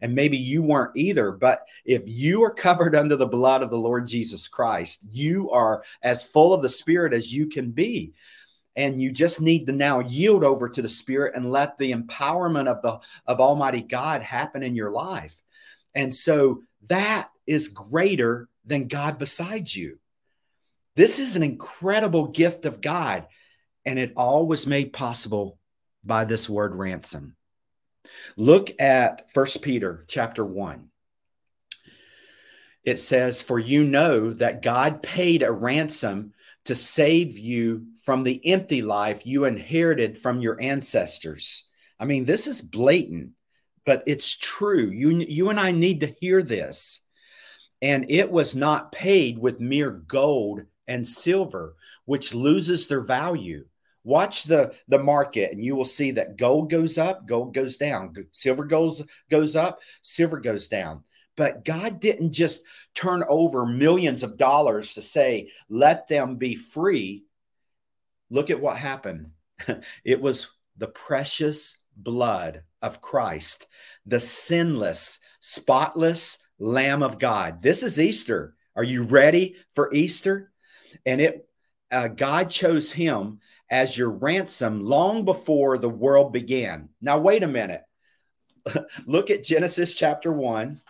and 0.00 0.14
maybe 0.14 0.36
you 0.36 0.62
weren't 0.62 0.96
either. 0.96 1.30
But 1.30 1.66
if 1.84 2.02
you 2.06 2.42
are 2.44 2.52
covered 2.52 2.96
under 2.96 3.16
the 3.16 3.26
blood 3.26 3.62
of 3.62 3.70
the 3.70 3.78
Lord 3.78 4.06
Jesus 4.06 4.48
Christ, 4.48 5.06
you 5.10 5.50
are 5.50 5.82
as 6.02 6.24
full 6.24 6.52
of 6.52 6.62
the 6.62 6.68
Spirit 6.68 7.14
as 7.14 7.32
you 7.32 7.46
can 7.46 7.70
be 7.70 8.14
and 8.76 9.00
you 9.00 9.12
just 9.12 9.40
need 9.40 9.66
to 9.66 9.72
now 9.72 10.00
yield 10.00 10.44
over 10.44 10.68
to 10.68 10.82
the 10.82 10.88
spirit 10.88 11.34
and 11.34 11.50
let 11.50 11.78
the 11.78 11.92
empowerment 11.92 12.66
of 12.66 12.82
the 12.82 12.98
of 13.26 13.40
almighty 13.40 13.82
god 13.82 14.22
happen 14.22 14.62
in 14.62 14.74
your 14.74 14.90
life. 14.90 15.40
And 15.94 16.14
so 16.14 16.62
that 16.88 17.28
is 17.46 17.68
greater 17.68 18.48
than 18.64 18.88
god 18.88 19.18
beside 19.18 19.72
you. 19.72 19.98
This 20.96 21.18
is 21.18 21.36
an 21.36 21.42
incredible 21.42 22.28
gift 22.28 22.66
of 22.66 22.80
god 22.80 23.26
and 23.84 23.98
it 23.98 24.12
all 24.16 24.46
was 24.46 24.66
made 24.66 24.92
possible 24.92 25.58
by 26.02 26.24
this 26.24 26.48
word 26.48 26.74
ransom. 26.74 27.36
Look 28.36 28.72
at 28.80 29.30
first 29.32 29.62
peter 29.62 30.04
chapter 30.08 30.44
1 30.44 30.90
it 32.84 32.98
says 32.98 33.40
for 33.40 33.58
you 33.58 33.82
know 33.82 34.32
that 34.34 34.62
god 34.62 35.02
paid 35.02 35.42
a 35.42 35.50
ransom 35.50 36.32
to 36.64 36.74
save 36.74 37.38
you 37.38 37.86
from 38.04 38.22
the 38.22 38.44
empty 38.46 38.82
life 38.82 39.26
you 39.26 39.44
inherited 39.44 40.18
from 40.18 40.40
your 40.40 40.60
ancestors. 40.60 41.68
I 41.98 42.04
mean, 42.04 42.24
this 42.24 42.46
is 42.46 42.60
blatant, 42.60 43.30
but 43.86 44.02
it's 44.06 44.36
true. 44.36 44.90
You, 44.90 45.10
you 45.10 45.50
and 45.50 45.58
I 45.58 45.72
need 45.72 46.00
to 46.00 46.14
hear 46.20 46.42
this. 46.42 47.00
And 47.80 48.10
it 48.10 48.30
was 48.30 48.54
not 48.54 48.92
paid 48.92 49.38
with 49.38 49.60
mere 49.60 49.90
gold 49.90 50.62
and 50.86 51.06
silver, 51.06 51.76
which 52.04 52.34
loses 52.34 52.88
their 52.88 53.00
value. 53.00 53.64
Watch 54.04 54.44
the, 54.44 54.74
the 54.86 54.98
market 54.98 55.52
and 55.52 55.64
you 55.64 55.74
will 55.74 55.84
see 55.84 56.10
that 56.12 56.36
gold 56.36 56.70
goes 56.70 56.98
up, 56.98 57.26
gold 57.26 57.54
goes 57.54 57.78
down, 57.78 58.14
silver 58.32 58.64
goes, 58.64 59.02
goes 59.30 59.56
up, 59.56 59.80
silver 60.02 60.40
goes 60.40 60.68
down. 60.68 61.04
But 61.36 61.64
God 61.64 62.00
didn't 62.00 62.32
just 62.32 62.64
turn 62.94 63.24
over 63.28 63.66
millions 63.66 64.22
of 64.22 64.36
dollars 64.36 64.94
to 64.94 65.02
say, 65.02 65.50
let 65.68 66.06
them 66.06 66.36
be 66.36 66.54
free. 66.54 67.24
Look 68.34 68.50
at 68.50 68.60
what 68.60 68.76
happened. 68.76 69.30
it 70.04 70.20
was 70.20 70.50
the 70.76 70.88
precious 70.88 71.78
blood 71.96 72.64
of 72.82 73.00
Christ, 73.00 73.68
the 74.06 74.18
sinless, 74.18 75.20
spotless 75.38 76.38
Lamb 76.58 77.04
of 77.04 77.20
God. 77.20 77.62
This 77.62 77.84
is 77.84 78.00
Easter. 78.00 78.56
Are 78.74 78.82
you 78.82 79.04
ready 79.04 79.54
for 79.76 79.94
Easter? 79.94 80.50
And 81.06 81.20
it 81.20 81.48
uh, 81.92 82.08
God 82.08 82.50
chose 82.50 82.90
him 82.90 83.38
as 83.70 83.96
your 83.96 84.10
ransom 84.10 84.82
long 84.82 85.24
before 85.24 85.78
the 85.78 85.88
world 85.88 86.32
began. 86.32 86.88
Now, 87.00 87.20
wait 87.20 87.44
a 87.44 87.48
minute. 87.48 87.82
Look 89.06 89.30
at 89.30 89.44
Genesis 89.44 89.94
chapter 89.94 90.32
1. 90.32 90.80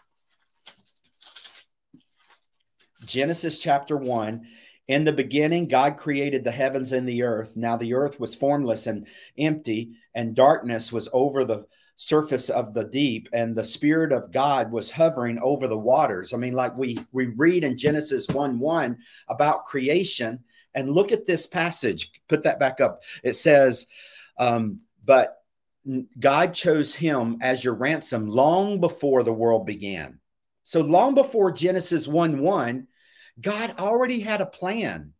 Genesis 3.04 3.58
chapter 3.58 3.98
1. 3.98 4.46
In 4.86 5.04
the 5.04 5.12
beginning, 5.12 5.68
God 5.68 5.96
created 5.96 6.44
the 6.44 6.50
heavens 6.50 6.92
and 6.92 7.08
the 7.08 7.22
earth. 7.22 7.56
Now 7.56 7.76
the 7.76 7.94
earth 7.94 8.20
was 8.20 8.34
formless 8.34 8.86
and 8.86 9.06
empty, 9.38 9.92
and 10.14 10.34
darkness 10.34 10.92
was 10.92 11.08
over 11.12 11.44
the 11.44 11.66
surface 11.96 12.50
of 12.50 12.74
the 12.74 12.84
deep, 12.84 13.28
and 13.32 13.54
the 13.54 13.64
Spirit 13.64 14.12
of 14.12 14.32
God 14.32 14.70
was 14.70 14.90
hovering 14.90 15.38
over 15.38 15.68
the 15.68 15.78
waters. 15.78 16.34
I 16.34 16.36
mean, 16.36 16.52
like 16.52 16.76
we, 16.76 16.98
we 17.12 17.26
read 17.26 17.64
in 17.64 17.78
Genesis 17.78 18.28
1 18.28 18.58
1 18.58 18.98
about 19.28 19.64
creation. 19.64 20.44
And 20.76 20.90
look 20.90 21.12
at 21.12 21.24
this 21.24 21.46
passage. 21.46 22.10
Put 22.28 22.42
that 22.42 22.58
back 22.58 22.80
up. 22.80 23.04
It 23.22 23.34
says, 23.34 23.86
um, 24.38 24.80
But 25.04 25.36
God 26.18 26.52
chose 26.52 26.94
him 26.94 27.38
as 27.40 27.62
your 27.62 27.74
ransom 27.74 28.26
long 28.26 28.80
before 28.80 29.22
the 29.22 29.32
world 29.32 29.66
began. 29.66 30.18
So 30.64 30.80
long 30.80 31.14
before 31.14 31.52
Genesis 31.52 32.08
1 32.08 32.40
1, 32.40 32.88
God 33.40 33.78
already 33.78 34.20
had 34.20 34.40
a 34.40 34.46
plan. 34.46 35.12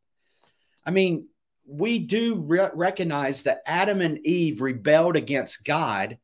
I 0.85 0.91
mean, 0.91 1.29
we 1.67 1.99
do 1.99 2.37
re- 2.41 2.71
recognize 2.75 3.45
that 3.45 3.63
Adam 3.67 4.01
and 4.01 4.19
Eve 4.27 4.61
rebelled 4.61 5.17
against 5.17 5.65
God 5.65 6.19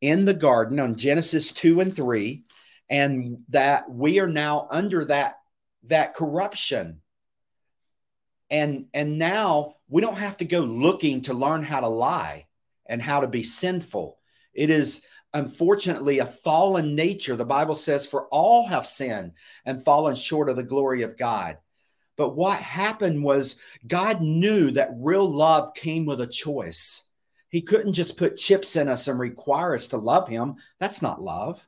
in 0.00 0.24
the 0.24 0.34
garden 0.34 0.78
on 0.78 0.96
Genesis 0.96 1.52
2 1.52 1.80
and 1.80 1.94
3 1.94 2.44
and 2.90 3.38
that 3.48 3.90
we 3.90 4.20
are 4.20 4.28
now 4.28 4.68
under 4.70 5.04
that 5.06 5.36
that 5.84 6.14
corruption 6.14 7.00
and 8.50 8.86
and 8.92 9.18
now 9.18 9.74
we 9.88 10.00
don't 10.00 10.18
have 10.18 10.36
to 10.38 10.44
go 10.44 10.60
looking 10.60 11.22
to 11.22 11.34
learn 11.34 11.62
how 11.62 11.80
to 11.80 11.88
lie 11.88 12.46
and 12.86 13.00
how 13.00 13.20
to 13.20 13.26
be 13.26 13.42
sinful 13.42 14.18
it 14.52 14.70
is 14.70 15.02
unfortunately 15.34 16.20
a 16.20 16.26
fallen 16.26 16.94
nature. 16.94 17.36
The 17.36 17.44
Bible 17.44 17.74
says, 17.74 18.06
For 18.06 18.26
all 18.28 18.66
have 18.68 18.86
sinned 18.86 19.32
and 19.66 19.84
fallen 19.84 20.14
short 20.14 20.48
of 20.48 20.56
the 20.56 20.62
glory 20.62 21.02
of 21.02 21.18
God. 21.18 21.58
But 22.16 22.36
what 22.36 22.58
happened 22.60 23.22
was 23.22 23.60
God 23.86 24.22
knew 24.22 24.70
that 24.70 24.94
real 24.96 25.28
love 25.28 25.74
came 25.74 26.06
with 26.06 26.20
a 26.20 26.26
choice. 26.26 27.08
He 27.48 27.60
couldn't 27.60 27.92
just 27.92 28.16
put 28.16 28.36
chips 28.36 28.76
in 28.76 28.88
us 28.88 29.08
and 29.08 29.18
require 29.18 29.74
us 29.74 29.88
to 29.88 29.96
love 29.96 30.28
Him. 30.28 30.54
That's 30.78 31.02
not 31.02 31.22
love. 31.22 31.66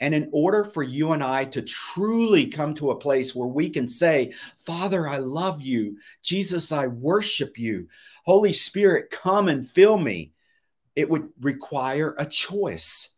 And 0.00 0.14
in 0.14 0.28
order 0.32 0.62
for 0.62 0.82
you 0.82 1.12
and 1.12 1.24
I 1.24 1.46
to 1.46 1.62
truly 1.62 2.46
come 2.46 2.74
to 2.74 2.90
a 2.90 2.98
place 2.98 3.34
where 3.34 3.48
we 3.48 3.68
can 3.68 3.88
say, 3.88 4.34
Father, 4.58 5.08
I 5.08 5.16
love 5.16 5.60
you. 5.60 5.98
Jesus, 6.22 6.70
I 6.70 6.86
worship 6.86 7.58
you. 7.58 7.88
Holy 8.24 8.52
Spirit, 8.52 9.10
come 9.10 9.48
and 9.48 9.66
fill 9.66 9.98
me 9.98 10.32
it 10.98 11.08
would 11.08 11.28
require 11.40 12.12
a 12.18 12.26
choice. 12.26 13.10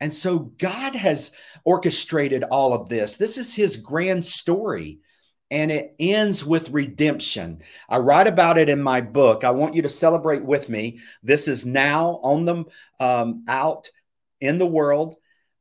And 0.00 0.12
so 0.12 0.40
God 0.40 0.96
has 0.96 1.30
orchestrated 1.64 2.42
all 2.42 2.72
of 2.72 2.88
this. 2.88 3.16
This 3.16 3.38
is 3.38 3.54
his 3.54 3.76
grand 3.76 4.24
story 4.24 4.98
and 5.48 5.70
it 5.70 5.94
ends 6.00 6.44
with 6.44 6.70
redemption. 6.70 7.62
I 7.88 7.98
write 7.98 8.26
about 8.26 8.58
it 8.58 8.68
in 8.68 8.82
my 8.82 9.00
book. 9.00 9.44
I 9.44 9.52
want 9.52 9.76
you 9.76 9.82
to 9.82 9.88
celebrate 9.88 10.44
with 10.44 10.68
me. 10.68 10.98
This 11.22 11.46
is 11.46 11.64
now 11.64 12.18
on 12.24 12.44
the 12.44 12.64
um, 12.98 13.44
out 13.46 13.90
in 14.40 14.58
the 14.58 14.66
world. 14.66 15.14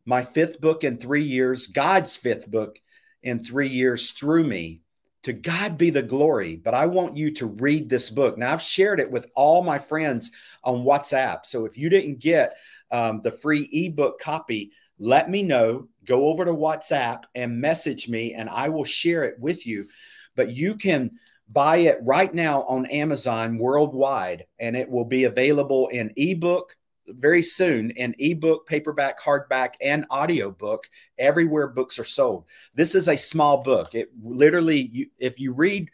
My 0.05 0.24
fifth 0.24 0.60
book 0.60 0.83
in 0.83 0.98
three 0.98 1.22
years, 1.22 1.67
God's 1.67 2.17
fifth 2.17 2.50
book 2.50 2.79
in 3.22 3.43
three 3.43 3.67
years 3.69 4.10
through 4.10 4.45
me. 4.45 4.81
To 5.24 5.33
God 5.33 5.77
be 5.77 5.91
the 5.91 6.01
glory. 6.01 6.55
But 6.55 6.74
I 6.74 6.88
want 6.88 7.15
you 7.15 7.31
to 7.36 7.45
read 7.45 7.89
this 7.89 8.10
book. 8.10 8.38
Now, 8.38 8.51
I've 8.51 8.62
shared 8.62 9.00
it 9.00 9.12
with 9.12 9.27
all 9.36 9.63
my 9.63 9.79
friends 9.79 10.31
on 10.63 10.84
WhatsApp. 10.84 11.46
So 11.46 11.65
if 11.65 11.77
you 11.77 11.89
didn't 11.89 12.20
get 12.20 12.55
um, 12.91 13.22
the 13.24 13.32
free 13.32 13.70
ebook 13.72 14.20
copy, 14.20 14.72
let 15.00 15.29
me 15.29 15.43
know. 15.43 15.88
Go 16.05 16.27
over 16.27 16.46
to 16.46 16.53
WhatsApp 16.53 17.24
and 17.36 17.60
message 17.60 18.08
me, 18.08 18.34
and 18.34 18.50
I 18.50 18.70
will 18.70 18.86
share 18.86 19.24
it 19.24 19.39
with 19.39 19.65
you. 19.65 19.88
But 20.36 20.51
you 20.51 20.75
can 20.75 21.12
buy 21.51 21.77
it 21.77 22.00
right 22.01 22.34
now 22.34 22.63
on 22.63 22.86
Amazon 22.88 23.58
worldwide, 23.58 24.46
and 24.60 24.75
it 24.75 24.89
will 24.89 25.05
be 25.05 25.25
available 25.25 25.88
in 25.89 26.12
ebook 26.15 26.75
very 27.08 27.43
soon 27.43 27.91
in 27.91 28.15
ebook, 28.20 28.67
paperback, 28.67 29.20
hardback, 29.20 29.74
and 29.82 30.05
audiobook 30.12 30.89
everywhere 31.17 31.67
books 31.67 32.00
are 32.00 32.03
sold. 32.03 32.46
This 32.74 32.96
is 32.96 33.08
a 33.08 33.17
small 33.17 33.63
book. 33.63 33.96
It 33.96 34.10
literally, 34.22 34.79
you, 34.79 35.08
if 35.20 35.39
you 35.39 35.53
read 35.53 35.89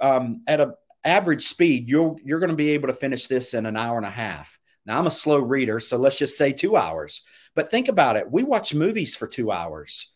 um, 0.00 0.42
at 0.46 0.60
an 0.60 0.74
average 1.04 1.44
speed, 1.44 1.88
you're 1.88 2.16
you're 2.24 2.40
going 2.40 2.50
to 2.50 2.56
be 2.56 2.70
able 2.70 2.88
to 2.88 2.94
finish 2.94 3.26
this 3.26 3.54
in 3.54 3.66
an 3.66 3.76
hour 3.76 3.96
and 3.96 4.06
a 4.06 4.10
half. 4.10 4.58
Now 4.86 4.98
I'm 4.98 5.06
a 5.06 5.10
slow 5.10 5.38
reader, 5.38 5.80
so 5.80 5.96
let's 5.98 6.18
just 6.18 6.38
say 6.38 6.52
two 6.52 6.76
hours. 6.76 7.22
But 7.54 7.70
think 7.70 7.88
about 7.88 8.16
it. 8.16 8.30
We 8.30 8.42
watch 8.42 8.74
movies 8.74 9.16
for 9.16 9.26
two 9.26 9.50
hours. 9.50 10.12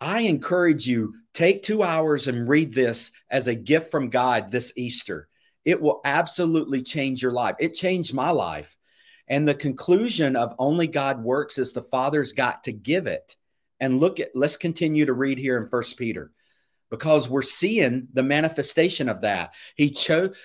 I 0.00 0.22
encourage 0.22 0.86
you 0.86 1.14
take 1.32 1.62
two 1.62 1.82
hours 1.82 2.28
and 2.28 2.48
read 2.48 2.74
this 2.74 3.12
as 3.30 3.48
a 3.48 3.54
gift 3.54 3.90
from 3.90 4.10
God 4.10 4.50
this 4.50 4.72
Easter. 4.76 5.28
It 5.64 5.80
will 5.80 6.00
absolutely 6.04 6.82
change 6.82 7.22
your 7.22 7.32
life. 7.32 7.56
It 7.58 7.74
changed 7.74 8.14
my 8.14 8.30
life. 8.30 8.76
And 9.28 9.48
the 9.48 9.54
conclusion 9.54 10.36
of 10.36 10.54
only 10.58 10.86
God 10.86 11.22
works 11.22 11.58
is 11.58 11.72
the 11.72 11.82
Father's 11.82 12.32
got 12.32 12.64
to 12.64 12.72
give 12.72 13.06
it. 13.06 13.34
And 13.80 13.98
look 13.98 14.20
at, 14.20 14.30
let's 14.34 14.56
continue 14.56 15.06
to 15.06 15.12
read 15.12 15.38
here 15.38 15.56
in 15.56 15.68
First 15.68 15.98
Peter 15.98 16.30
because 16.90 17.28
we're 17.28 17.42
seeing 17.42 18.08
the 18.12 18.22
manifestation 18.22 19.08
of 19.08 19.22
that. 19.22 19.54
He 19.74 19.90
chose, 19.90 20.36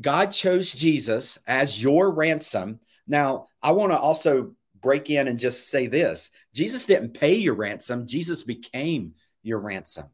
God 0.00 0.32
chose 0.32 0.72
Jesus 0.72 1.38
as 1.46 1.82
your 1.82 2.10
ransom. 2.10 2.80
Now, 3.06 3.46
I 3.62 3.72
want 3.72 3.92
to 3.92 3.98
also 3.98 4.54
break 4.80 5.10
in 5.10 5.28
and 5.28 5.38
just 5.38 5.68
say 5.68 5.86
this 5.86 6.30
Jesus 6.54 6.86
didn't 6.86 7.14
pay 7.14 7.34
your 7.34 7.54
ransom, 7.54 8.06
Jesus 8.06 8.42
became 8.42 9.14
your 9.42 9.58
ransom. 9.58 10.06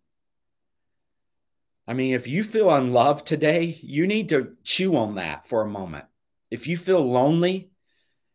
I 1.89 1.95
mean, 1.95 2.15
if 2.15 2.27
you 2.27 2.43
feel 2.43 2.75
unloved 2.75 3.27
today, 3.27 3.79
you 3.81 4.09
need 4.09 4.31
to 4.31 4.57
chew 4.65 4.97
on 4.97 5.15
that 5.17 5.47
for 5.47 5.63
a 5.63 5.69
moment. 5.69 6.07
If 6.51 6.67
you 6.67 6.77
feel 6.77 7.01
lonely, 7.01 7.71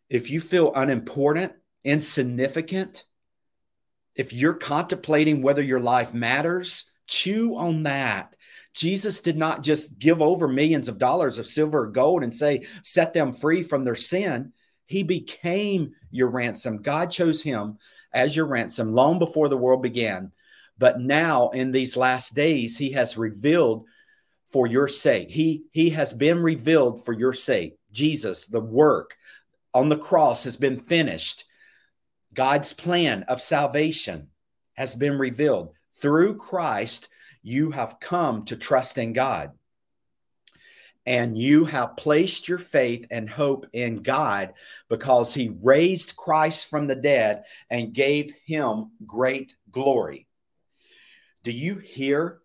if 0.10 0.30
you 0.30 0.40
feel 0.40 0.72
unimportant, 0.74 1.54
insignificant, 1.84 3.06
if 4.16 4.32
you're 4.32 4.54
contemplating 4.54 5.42
whether 5.42 5.62
your 5.62 5.80
life 5.80 6.14
matters, 6.14 6.91
chew 7.12 7.56
on 7.58 7.84
that. 7.84 8.36
Jesus 8.74 9.20
did 9.20 9.38
not 9.38 9.62
just 9.62 10.00
give 10.00 10.22
over 10.22 10.48
millions 10.48 10.88
of 10.88 10.98
dollars 10.98 11.38
of 11.38 11.46
silver 11.46 11.84
or 11.84 11.88
gold 11.88 12.24
and 12.24 12.34
say, 12.34 12.66
set 12.82 13.14
them 13.14 13.34
free 13.34 13.64
from 13.64 13.84
their 13.84 13.96
sin. 13.96 14.54
He 14.86 15.04
became 15.04 15.92
your 16.10 16.30
ransom. 16.30 16.82
God 16.82 17.12
chose 17.12 17.44
him 17.44 17.78
as 18.14 18.36
your 18.36 18.46
ransom 18.46 18.94
long 18.94 19.20
before 19.20 19.50
the 19.50 19.58
world 19.58 19.82
began. 19.82 20.32
But 20.78 21.00
now, 21.00 21.50
in 21.50 21.72
these 21.72 21.98
last 21.98 22.34
days, 22.34 22.78
he 22.78 22.94
has 22.94 23.18
revealed 23.18 23.86
for 24.48 24.68
your 24.68 24.88
sake. 24.88 25.30
He, 25.30 25.64
he 25.72 25.92
has 25.92 26.14
been 26.14 26.40
revealed 26.40 27.06
for 27.06 27.14
your 27.14 27.34
sake. 27.34 27.78
Jesus, 27.92 28.48
the 28.48 28.62
work, 28.62 29.16
on 29.74 29.90
the 29.90 29.98
cross 29.98 30.46
has 30.46 30.58
been 30.58 30.80
finished. 30.80 31.46
God's 32.34 32.74
plan 32.74 33.24
of 33.24 33.42
salvation 33.42 34.30
has 34.74 34.96
been 34.96 35.18
revealed. 35.18 35.72
Through 36.02 36.38
Christ, 36.38 37.10
you 37.44 37.72
have 37.72 38.00
come 38.00 38.46
to 38.46 38.56
trust 38.56 38.98
in 38.98 39.14
God. 39.14 39.52
And 41.06 41.36
you 41.36 41.66
have 41.66 41.98
placed 41.98 42.48
your 42.48 42.60
faith 42.60 43.08
and 43.10 43.28
hope 43.28 43.66
in 43.74 44.04
God 44.04 44.54
because 44.88 45.34
he 45.34 45.56
raised 45.62 46.16
Christ 46.16 46.70
from 46.70 46.86
the 46.86 46.96
dead 46.96 47.44
and 47.72 47.94
gave 47.94 48.34
him 48.46 48.92
great 49.06 49.56
glory. 49.72 50.28
Do 51.44 51.52
you 51.52 51.78
hear 51.78 52.40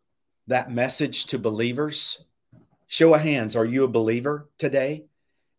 that 0.47 0.71
message 0.71 1.27
to 1.27 1.39
believers? 1.39 2.25
Show 2.87 3.15
of 3.15 3.21
hands, 3.21 3.57
are 3.57 3.65
you 3.65 3.85
a 3.85 3.89
believer 3.89 4.49
today? 4.59 5.05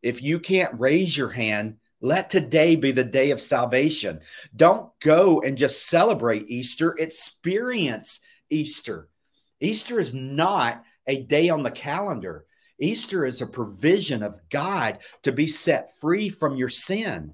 If 0.01 0.23
you 0.23 0.39
can't 0.39 0.79
raise 0.79 1.15
your 1.15 1.29
hand, 1.29 1.77
let 2.01 2.29
today 2.31 2.75
be 2.75 2.91
the 2.91 3.03
day 3.03 3.31
of 3.31 3.41
salvation. 3.41 4.21
Don't 4.55 4.89
go 5.01 5.41
and 5.41 5.57
just 5.57 5.87
celebrate 5.87 6.47
Easter, 6.47 6.95
experience 6.97 8.21
Easter. 8.49 9.09
Easter 9.59 9.99
is 9.99 10.13
not 10.13 10.83
a 11.05 11.23
day 11.23 11.49
on 11.49 11.63
the 11.63 11.71
calendar. 11.71 12.45
Easter 12.79 13.25
is 13.25 13.41
a 13.41 13.47
provision 13.47 14.21
of 14.21 14.39
God 14.49 14.99
to 15.23 15.31
be 15.31 15.47
set 15.47 15.99
free 15.99 16.29
from 16.29 16.55
your 16.55 16.69
sin. 16.69 17.33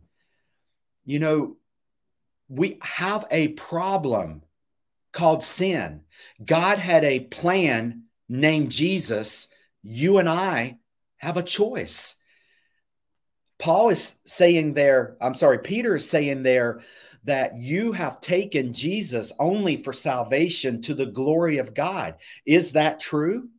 You 1.06 1.20
know, 1.20 1.58
we 2.48 2.78
have 2.82 3.26
a 3.30 3.50
problem 3.50 4.44
called 5.12 5.44
sin. 5.44 6.02
God 6.44 6.78
had 6.78 7.04
a 7.04 7.22
plan 7.22 8.04
named 8.30 8.72
Jesus. 8.72 9.50
You 9.82 10.18
and 10.18 10.30
I 10.30 10.78
have 11.18 11.38
a 11.38 11.44
choice. 11.44 12.16
Paul 13.60 13.90
is 13.90 14.20
saying 14.26 14.74
there, 14.74 15.16
I'm 15.22 15.36
sorry, 15.36 15.60
Peter 15.60 15.96
is 15.96 16.10
saying 16.10 16.44
there 16.44 16.82
that 17.24 17.58
you 17.58 17.92
have 17.94 18.22
taken 18.22 18.74
Jesus 18.74 19.32
only 19.40 19.78
for 19.78 19.94
salvation 19.94 20.82
to 20.84 20.94
the 20.94 21.06
glory 21.06 21.58
of 21.58 21.74
God. 21.74 22.16
Is 22.46 22.74
that 22.74 23.00
true? 23.00 23.50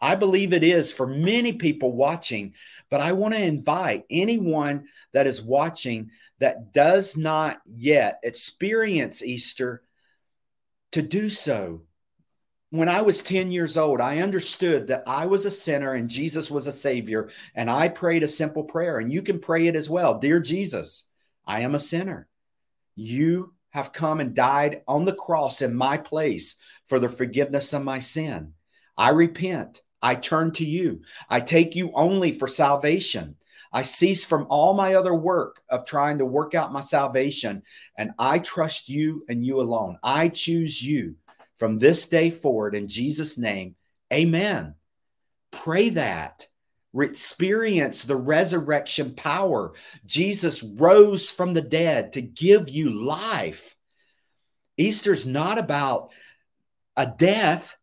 I 0.00 0.14
believe 0.14 0.52
it 0.52 0.62
is 0.62 0.92
for 0.92 1.06
many 1.06 1.54
people 1.54 1.92
watching, 1.92 2.54
but 2.88 3.00
I 3.00 3.12
want 3.12 3.34
to 3.34 3.42
invite 3.42 4.04
anyone 4.10 4.86
that 5.12 5.26
is 5.26 5.42
watching 5.42 6.10
that 6.38 6.72
does 6.72 7.16
not 7.16 7.60
yet 7.66 8.20
experience 8.22 9.24
Easter 9.24 9.82
to 10.92 11.02
do 11.02 11.28
so 11.28 11.82
when 12.70 12.88
I 12.88 13.00
was 13.00 13.22
10 13.22 13.50
years 13.50 13.76
old, 13.78 14.00
I 14.00 14.18
understood 14.18 14.88
that 14.88 15.04
I 15.06 15.26
was 15.26 15.46
a 15.46 15.50
sinner 15.50 15.94
and 15.94 16.10
Jesus 16.10 16.50
was 16.50 16.66
a 16.66 16.72
savior. 16.72 17.30
And 17.54 17.70
I 17.70 17.88
prayed 17.88 18.22
a 18.22 18.28
simple 18.28 18.64
prayer, 18.64 18.98
and 18.98 19.10
you 19.10 19.22
can 19.22 19.38
pray 19.38 19.66
it 19.66 19.76
as 19.76 19.88
well. 19.88 20.18
Dear 20.18 20.40
Jesus, 20.40 21.08
I 21.46 21.60
am 21.60 21.74
a 21.74 21.80
sinner. 21.80 22.28
You 23.00 23.54
have 23.70 23.92
come 23.92 24.18
and 24.18 24.34
died 24.34 24.82
on 24.88 25.04
the 25.04 25.14
cross 25.14 25.62
in 25.62 25.72
my 25.72 25.98
place 25.98 26.56
for 26.86 26.98
the 26.98 27.08
forgiveness 27.08 27.72
of 27.72 27.84
my 27.84 28.00
sin. 28.00 28.54
I 28.96 29.10
repent. 29.10 29.82
I 30.02 30.16
turn 30.16 30.50
to 30.54 30.64
you. 30.64 31.02
I 31.30 31.38
take 31.38 31.76
you 31.76 31.92
only 31.94 32.32
for 32.32 32.48
salvation. 32.48 33.36
I 33.72 33.82
cease 33.82 34.24
from 34.24 34.48
all 34.50 34.74
my 34.74 34.94
other 34.94 35.14
work 35.14 35.62
of 35.70 35.84
trying 35.84 36.18
to 36.18 36.24
work 36.24 36.56
out 36.56 36.72
my 36.72 36.80
salvation, 36.80 37.62
and 37.96 38.10
I 38.18 38.40
trust 38.40 38.88
you 38.88 39.24
and 39.28 39.46
you 39.46 39.60
alone. 39.60 39.98
I 40.02 40.28
choose 40.28 40.82
you 40.82 41.14
from 41.56 41.78
this 41.78 42.08
day 42.08 42.30
forward 42.30 42.74
in 42.74 42.88
Jesus' 42.88 43.38
name. 43.38 43.76
Amen. 44.12 44.74
Pray 45.52 45.90
that. 45.90 46.48
Experience 46.94 48.04
the 48.04 48.16
resurrection 48.16 49.14
power. 49.14 49.74
Jesus 50.06 50.62
rose 50.62 51.30
from 51.30 51.54
the 51.54 51.62
dead 51.62 52.14
to 52.14 52.20
give 52.22 52.68
you 52.68 52.90
life. 52.90 53.74
Easter's 54.76 55.26
not 55.26 55.58
about 55.58 56.10
a 56.96 57.06
death, 57.06 57.74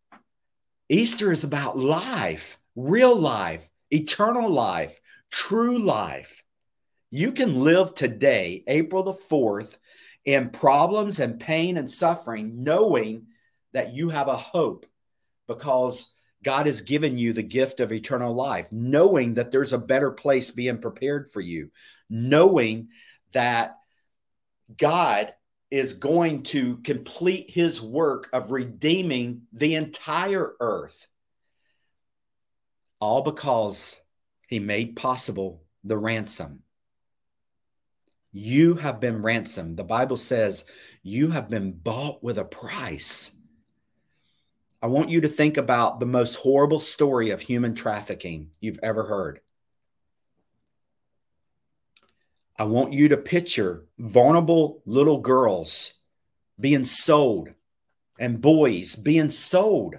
Easter 0.89 1.31
is 1.31 1.43
about 1.43 1.77
life, 1.77 2.59
real 2.75 3.15
life, 3.15 3.67
eternal 3.89 4.49
life, 4.49 4.99
true 5.31 5.79
life. 5.79 6.43
You 7.11 7.31
can 7.31 7.61
live 7.61 7.93
today, 7.93 8.63
April 8.67 9.03
the 9.03 9.13
4th, 9.13 9.77
in 10.25 10.49
problems 10.49 11.19
and 11.19 11.39
pain 11.39 11.77
and 11.77 11.89
suffering, 11.89 12.63
knowing 12.63 13.27
that 13.73 13.93
you 13.93 14.09
have 14.09 14.27
a 14.27 14.37
hope 14.37 14.85
because 15.47 16.13
God 16.45 16.67
has 16.67 16.81
given 16.81 17.17
you 17.17 17.33
the 17.33 17.41
gift 17.41 17.79
of 17.79 17.91
eternal 17.91 18.31
life, 18.31 18.67
knowing 18.71 19.33
that 19.33 19.49
there's 19.51 19.73
a 19.73 19.79
better 19.79 20.11
place 20.11 20.51
being 20.51 20.77
prepared 20.77 21.31
for 21.31 21.41
you, 21.41 21.71
knowing 22.07 22.89
that 23.33 23.77
God 24.77 25.33
is 25.71 25.93
going 25.93 26.43
to 26.43 26.77
complete 26.77 27.49
his 27.49 27.81
work 27.81 28.29
of 28.31 28.51
redeeming 28.51 29.47
the 29.53 29.73
entire 29.73 30.53
earth, 30.59 31.07
all 32.99 33.23
because 33.23 33.99
he 34.47 34.59
made 34.59 34.95
possible 34.95 35.63
the 35.83 35.97
ransom. 35.97 36.61
You 38.31 38.75
have 38.75 38.99
been 38.99 39.23
ransomed. 39.23 39.77
The 39.77 39.83
Bible 39.83 40.17
says 40.17 40.65
you 41.01 41.31
have 41.31 41.49
been 41.49 41.71
bought 41.71 42.23
with 42.23 42.37
a 42.37 42.45
price. 42.45 43.35
I 44.85 44.87
want 44.87 45.09
you 45.09 45.21
to 45.21 45.27
think 45.27 45.57
about 45.57 45.99
the 45.99 46.05
most 46.05 46.35
horrible 46.35 46.79
story 46.79 47.31
of 47.31 47.41
human 47.41 47.73
trafficking 47.73 48.51
you've 48.59 48.77
ever 48.83 49.05
heard. 49.05 49.39
I 52.55 52.65
want 52.65 52.93
you 52.93 53.07
to 53.07 53.17
picture 53.17 53.87
vulnerable 53.97 54.83
little 54.85 55.21
girls 55.21 55.95
being 56.59 56.85
sold 56.85 57.49
and 58.19 58.39
boys 58.39 58.95
being 58.95 59.31
sold. 59.31 59.95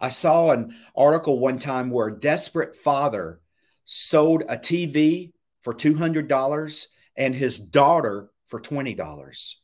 I 0.00 0.08
saw 0.08 0.50
an 0.50 0.74
article 0.96 1.38
one 1.38 1.60
time 1.60 1.90
where 1.90 2.08
a 2.08 2.18
desperate 2.18 2.74
father 2.74 3.42
sold 3.84 4.42
a 4.48 4.56
TV 4.56 5.34
for 5.60 5.72
$200 5.72 6.86
and 7.14 7.32
his 7.32 7.60
daughter 7.60 8.30
for 8.48 8.60
$20. 8.60 9.54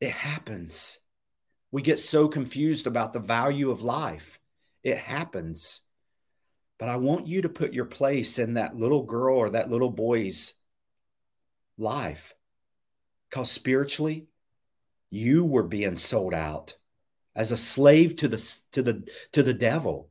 It 0.00 0.12
happens. 0.12 0.96
We 1.76 1.82
get 1.82 1.98
so 1.98 2.26
confused 2.26 2.86
about 2.86 3.12
the 3.12 3.18
value 3.18 3.70
of 3.70 3.82
life. 3.82 4.40
It 4.82 4.96
happens. 4.96 5.82
But 6.78 6.88
I 6.88 6.96
want 6.96 7.26
you 7.26 7.42
to 7.42 7.50
put 7.50 7.74
your 7.74 7.84
place 7.84 8.38
in 8.38 8.54
that 8.54 8.74
little 8.74 9.02
girl 9.02 9.36
or 9.36 9.50
that 9.50 9.68
little 9.68 9.90
boy's 9.90 10.54
life. 11.76 12.32
Because 13.28 13.50
spiritually, 13.50 14.26
you 15.10 15.44
were 15.44 15.64
being 15.64 15.96
sold 15.96 16.32
out 16.32 16.78
as 17.34 17.52
a 17.52 17.58
slave 17.58 18.16
to 18.16 18.28
the 18.28 18.58
to 18.72 18.80
the 18.80 19.06
to 19.32 19.42
the 19.42 19.52
devil. 19.52 20.08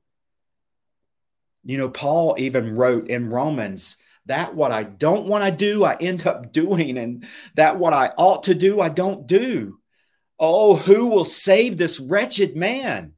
You 1.63 1.80
know, 1.80 1.89
Paul 1.89 2.36
even 2.38 2.75
wrote 2.75 3.08
in 3.08 3.32
Romans 3.32 3.97
that 4.28 4.54
what 4.54 4.71
I 4.71 4.84
don't 4.84 5.25
want 5.25 5.45
to 5.45 5.51
do, 5.51 5.84
I 5.84 5.95
end 5.95 6.28
up 6.28 6.51
doing, 6.54 6.99
and 6.99 7.25
that 7.56 7.80
what 7.80 7.93
I 7.93 8.12
ought 8.17 8.43
to 8.43 8.54
do, 8.54 8.82
I 8.82 8.89
don't 8.89 9.25
do. 9.25 9.80
Oh, 10.39 10.75
who 10.75 11.07
will 11.07 11.25
save 11.25 11.77
this 11.77 11.99
wretched 11.99 12.55
man? 12.55 13.13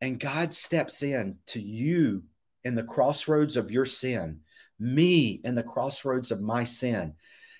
And 0.00 0.18
God 0.18 0.54
steps 0.54 1.02
in 1.02 1.36
to 1.46 1.60
you 1.60 2.24
in 2.64 2.74
the 2.74 2.82
crossroads 2.82 3.56
of 3.56 3.70
your 3.70 3.84
sin, 3.84 4.40
me 4.78 5.40
in 5.44 5.54
the 5.54 5.62
crossroads 5.62 6.30
of 6.30 6.40
my 6.40 6.64
sin. 6.64 7.14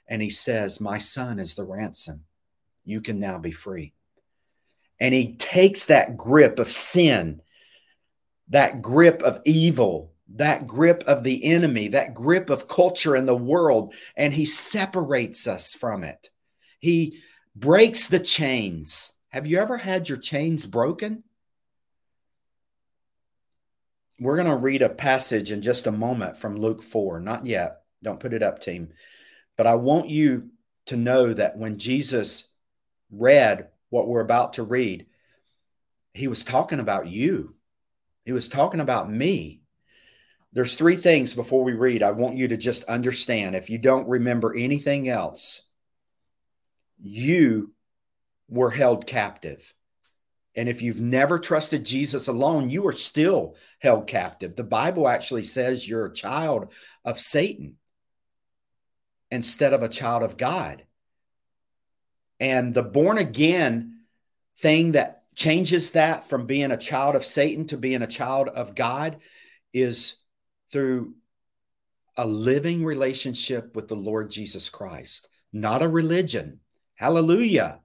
And 0.09 0.23
he 0.23 0.31
says, 0.31 0.81
My 0.81 0.99
son 0.99 1.39
is 1.39 1.55
the 1.55 1.65
ransom. 1.65 2.25
You 2.85 3.01
can 3.01 3.19
now 3.19 3.39
be 3.39 3.53
free. 3.53 3.93
And 4.99 5.15
he 5.15 5.37
takes 5.37 5.87
that 5.87 6.17
grip 6.17 6.59
of 6.59 6.71
sin, 6.71 7.43
that 8.49 8.83
grip 8.83 9.23
of 9.23 9.41
evil, 9.45 10.13
that 10.35 10.67
grip 10.67 11.05
of 11.07 11.25
the 11.25 11.45
enemy, 11.45 11.89
that 11.89 12.15
grip 12.15 12.51
of 12.51 12.69
culture 12.69 13.15
and 13.15 13.27
the 13.29 13.37
world, 13.37 13.95
and 14.17 14.33
he 14.33 14.47
separates 14.47 15.47
us 15.47 15.75
from 15.75 16.05
it. 16.05 16.31
He 16.79 17.21
breaks 17.55 18.09
the 18.09 18.21
chains. 18.21 19.13
Have 19.29 19.47
you 19.47 19.59
ever 19.59 19.79
had 19.79 20.09
your 20.09 20.19
chains 20.19 20.67
broken? 20.67 21.25
We're 24.21 24.37
going 24.37 24.49
to 24.49 24.57
read 24.57 24.83
a 24.83 24.89
passage 24.89 25.51
in 25.51 25.63
just 25.63 25.87
a 25.87 25.93
moment 25.93 26.37
from 26.37 26.57
Luke 26.57 26.83
4. 26.83 27.21
Not 27.21 27.47
yet. 27.47 27.83
Don't 28.03 28.21
put 28.21 28.35
it 28.35 28.43
up, 28.43 28.61
team. 28.61 28.91
But 29.57 29.67
I 29.67 29.75
want 29.77 30.09
you 30.09 30.51
to 30.87 30.97
know 30.97 31.33
that 31.33 31.57
when 31.57 31.79
Jesus 31.79 32.49
read 33.11 33.69
what 33.91 34.09
we're 34.09 34.21
about 34.21 34.55
to 34.55 34.63
read, 34.63 35.07
he 36.15 36.29
was 36.29 36.45
talking 36.45 36.81
about 36.81 37.07
you. 37.07 37.55
He 38.25 38.33
was 38.33 38.49
talking 38.49 38.81
about 38.81 39.11
me. 39.11 39.63
There's 40.53 40.75
three 40.75 40.97
things 40.97 41.35
before 41.35 41.65
we 41.65 41.73
read 41.73 42.03
I 42.03 42.11
want 42.11 42.37
you 42.37 42.49
to 42.49 42.57
just 42.57 42.85
understand. 42.85 43.57
If 43.57 43.71
you 43.71 43.79
don't 43.79 44.09
remember 44.09 44.55
anything 44.55 45.09
else, 45.09 45.63
you 47.03 47.73
were 48.49 48.71
held 48.71 49.07
captive. 49.07 49.75
And 50.55 50.69
if 50.69 50.83
you've 50.83 51.01
never 51.01 51.39
trusted 51.39 51.85
Jesus 51.85 52.29
alone, 52.29 52.71
you 52.71 52.87
are 52.87 52.93
still 52.93 53.57
held 53.79 54.07
captive. 54.07 54.55
The 54.55 54.65
Bible 54.65 55.09
actually 55.09 55.45
says 55.45 55.89
you're 55.89 56.07
a 56.07 56.13
child 56.13 56.73
of 57.05 57.19
Satan 57.19 57.77
instead 59.31 59.73
of 59.73 59.83
a 59.83 59.89
child 59.89 60.23
of 60.23 60.37
God. 60.37 60.85
And 62.39 62.75
the 62.75 62.83
born 62.83 63.19
again 63.19 64.01
thing 64.59 64.93
that 64.93 65.23
changes 65.35 65.93
that 65.93 66.29
from 66.29 66.47
being 66.47 66.71
a 66.71 66.77
child 66.77 67.17
of 67.17 67.25
Satan 67.25 67.67
to 67.69 67.79
being 67.79 68.03
a 68.03 68.07
child 68.07 68.49
of 68.49 68.75
God 68.75 69.19
is 69.73 70.17
through 70.71 71.15
a 72.17 72.27
living 72.27 72.85
relationship 72.85 73.75
with 73.75 73.89
the 73.89 73.97
Lord 73.97 74.31
Jesus 74.31 74.69
Christ, 74.69 75.31
not 75.53 75.83
a 75.83 75.89
religion. 75.89 76.61
Hallelujah. 76.95 77.81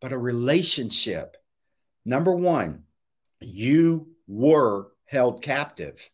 But 0.00 0.12
a 0.12 0.18
relationship. 0.18 1.36
Number 2.04 2.34
one, 2.34 2.84
you 3.40 4.08
were 4.26 4.88
held 5.06 5.42
captive. 5.42 6.10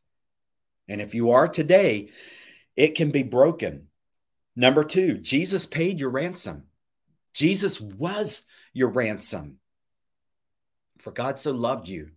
And 0.89 1.01
if 1.01 1.15
you 1.15 1.31
are 1.31 1.49
today, 1.49 2.11
it 2.77 2.95
can 2.95 3.11
be 3.11 3.23
broken. 3.23 3.89
Number 4.57 4.85
two, 4.85 5.19
Jesus 5.19 5.67
paid 5.67 6.01
your 6.01 6.11
ransom. 6.11 6.65
Jesus 7.33 7.81
was 7.81 8.43
your 8.73 8.89
ransom. 8.89 9.59
For 10.99 11.11
God 11.11 11.39
so 11.39 11.53
loved 11.53 11.89
you 11.89 12.11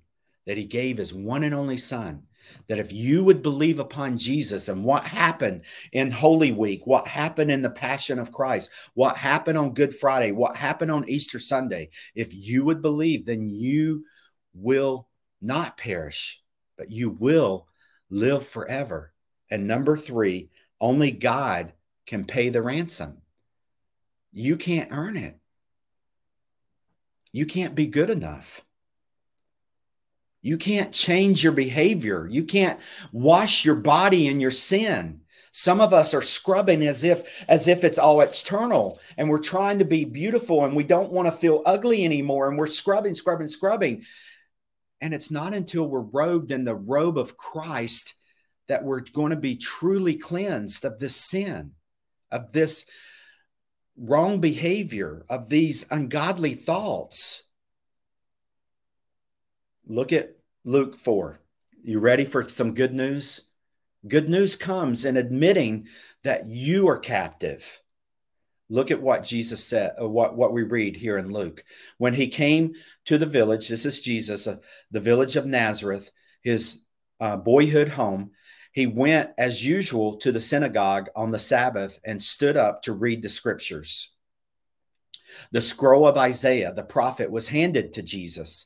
that 0.45 0.57
he 0.57 0.65
gave 0.65 0.97
his 0.97 1.13
one 1.13 1.43
and 1.43 1.53
only 1.53 1.77
Son, 1.77 2.23
that 2.67 2.79
if 2.79 2.91
you 2.91 3.23
would 3.23 3.41
believe 3.41 3.79
upon 3.79 4.17
Jesus 4.17 4.69
and 4.69 4.83
what 4.83 5.03
happened 5.03 5.63
in 5.91 6.11
Holy 6.11 6.51
Week, 6.51 6.85
what 6.85 7.07
happened 7.07 7.51
in 7.51 7.61
the 7.61 7.69
Passion 7.69 8.19
of 8.19 8.31
Christ, 8.31 8.69
what 8.93 9.17
happened 9.17 9.57
on 9.57 9.73
Good 9.73 9.95
Friday, 9.95 10.31
what 10.31 10.55
happened 10.55 10.91
on 10.91 11.09
Easter 11.09 11.39
Sunday, 11.39 11.89
if 12.15 12.33
you 12.33 12.65
would 12.65 12.81
believe, 12.81 13.25
then 13.25 13.47
you 13.47 14.05
will 14.53 15.07
not 15.41 15.77
perish, 15.77 16.41
but 16.77 16.91
you 16.91 17.09
will 17.09 17.67
live 18.09 18.47
forever. 18.47 19.13
And 19.49 19.67
number 19.67 19.97
three, 19.97 20.49
only 20.79 21.11
God 21.11 21.73
can 22.05 22.25
pay 22.25 22.49
the 22.49 22.61
ransom. 22.61 23.21
You 24.31 24.57
can't 24.57 24.91
earn 24.91 25.15
it. 25.15 25.39
You 27.31 27.45
can't 27.45 27.75
be 27.75 27.87
good 27.87 28.09
enough. 28.09 28.63
You 30.43 30.57
can't 30.57 30.93
change 30.93 31.41
your 31.41 31.53
behavior. 31.53 32.27
You 32.29 32.43
can't 32.43 32.79
wash 33.13 33.63
your 33.63 33.75
body 33.75 34.27
in 34.27 34.41
your 34.41 34.51
sin. 34.51 35.21
Some 35.53 35.79
of 35.79 35.93
us 35.93 36.13
are 36.13 36.21
scrubbing 36.21 36.85
as 36.85 37.03
if 37.03 37.43
as 37.47 37.67
if 37.67 37.83
it's 37.83 37.97
all 37.97 38.21
external 38.21 38.99
and 39.17 39.29
we're 39.29 39.39
trying 39.39 39.79
to 39.79 39.85
be 39.85 40.03
beautiful 40.03 40.65
and 40.65 40.75
we 40.75 40.83
don't 40.83 41.11
want 41.11 41.27
to 41.27 41.31
feel 41.31 41.61
ugly 41.65 42.03
anymore 42.03 42.49
and 42.49 42.57
we're 42.57 42.67
scrubbing 42.67 43.15
scrubbing 43.15 43.47
scrubbing. 43.47 44.03
And 44.99 45.13
it's 45.13 45.31
not 45.31 45.53
until 45.53 45.87
we're 45.87 46.01
robed 46.01 46.51
in 46.51 46.65
the 46.65 46.75
robe 46.75 47.17
of 47.17 47.37
Christ 47.37 48.15
that 48.67 48.83
we're 48.83 49.01
going 49.01 49.29
to 49.29 49.37
be 49.37 49.55
truly 49.55 50.15
cleansed 50.15 50.83
of 50.83 50.99
this 50.99 51.15
sin, 51.15 51.71
of 52.31 52.51
this 52.51 52.85
wrong 53.95 54.41
behavior, 54.41 55.25
of 55.29 55.49
these 55.49 55.85
ungodly 55.89 56.53
thoughts. 56.53 57.43
Look 59.87 60.13
at 60.13 60.35
Luke 60.63 60.97
4. 60.97 61.39
You 61.83 61.99
ready 61.99 62.25
for 62.25 62.47
some 62.47 62.73
good 62.73 62.93
news? 62.93 63.49
Good 64.07 64.29
news 64.29 64.55
comes 64.55 65.05
in 65.05 65.17
admitting 65.17 65.87
that 66.23 66.47
you 66.47 66.87
are 66.87 66.97
captive. 66.97 67.81
Look 68.69 68.91
at 68.91 69.01
what 69.01 69.23
Jesus 69.23 69.63
said, 69.63 69.93
uh, 70.01 70.07
what, 70.07 70.35
what 70.35 70.53
we 70.53 70.63
read 70.63 70.95
here 70.95 71.17
in 71.17 71.31
Luke. 71.31 71.63
When 71.97 72.13
he 72.13 72.27
came 72.27 72.73
to 73.05 73.17
the 73.17 73.25
village, 73.25 73.67
this 73.67 73.85
is 73.85 74.01
Jesus, 74.01 74.47
uh, 74.47 74.57
the 74.91 75.01
village 75.01 75.35
of 75.35 75.45
Nazareth, 75.45 76.11
his 76.41 76.81
uh, 77.19 77.37
boyhood 77.37 77.89
home, 77.89 78.31
he 78.71 78.87
went 78.87 79.31
as 79.37 79.63
usual 79.63 80.17
to 80.17 80.31
the 80.31 80.41
synagogue 80.41 81.09
on 81.15 81.31
the 81.31 81.39
Sabbath 81.39 81.99
and 82.03 82.23
stood 82.23 82.57
up 82.57 82.81
to 82.83 82.93
read 82.93 83.21
the 83.21 83.29
scriptures. 83.29 84.13
The 85.51 85.61
scroll 85.61 86.07
of 86.07 86.17
Isaiah, 86.17 86.73
the 86.73 86.83
prophet, 86.83 87.29
was 87.29 87.49
handed 87.49 87.93
to 87.93 88.01
Jesus. 88.01 88.65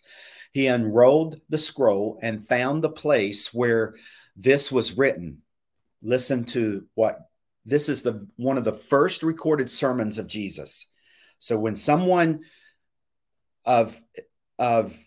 He 0.54 0.68
unrolled 0.68 1.42
the 1.50 1.58
scroll 1.58 2.20
and 2.22 2.48
found 2.48 2.84
the 2.84 2.90
place 2.90 3.54
where 3.54 3.96
this 4.36 4.72
was 4.72 4.98
written. 4.98 5.42
Listen 6.02 6.44
to 6.46 6.86
what 6.96 7.30
this 7.66 7.90
is 7.90 8.02
the 8.02 8.28
one 8.38 8.58
of 8.58 8.64
the 8.64 8.74
first 8.74 9.24
recorded 9.24 9.70
sermons 9.70 10.18
of 10.18 10.28
Jesus. 10.28 10.88
So 11.40 11.60
when 11.60 11.76
someone 11.76 12.42
of 13.66 14.00
of 14.58 14.98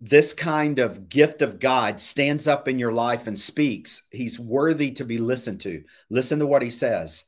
this 0.00 0.32
kind 0.32 0.78
of 0.78 1.08
gift 1.08 1.42
of 1.42 1.60
God 1.60 2.00
stands 2.00 2.48
up 2.48 2.68
in 2.68 2.78
your 2.78 2.92
life 2.92 3.26
and 3.26 3.38
speaks, 3.38 4.02
he's 4.10 4.40
worthy 4.40 4.92
to 4.92 5.04
be 5.04 5.18
listened 5.18 5.60
to. 5.60 5.84
Listen 6.08 6.38
to 6.38 6.46
what 6.46 6.62
he 6.62 6.70
says. 6.70 7.24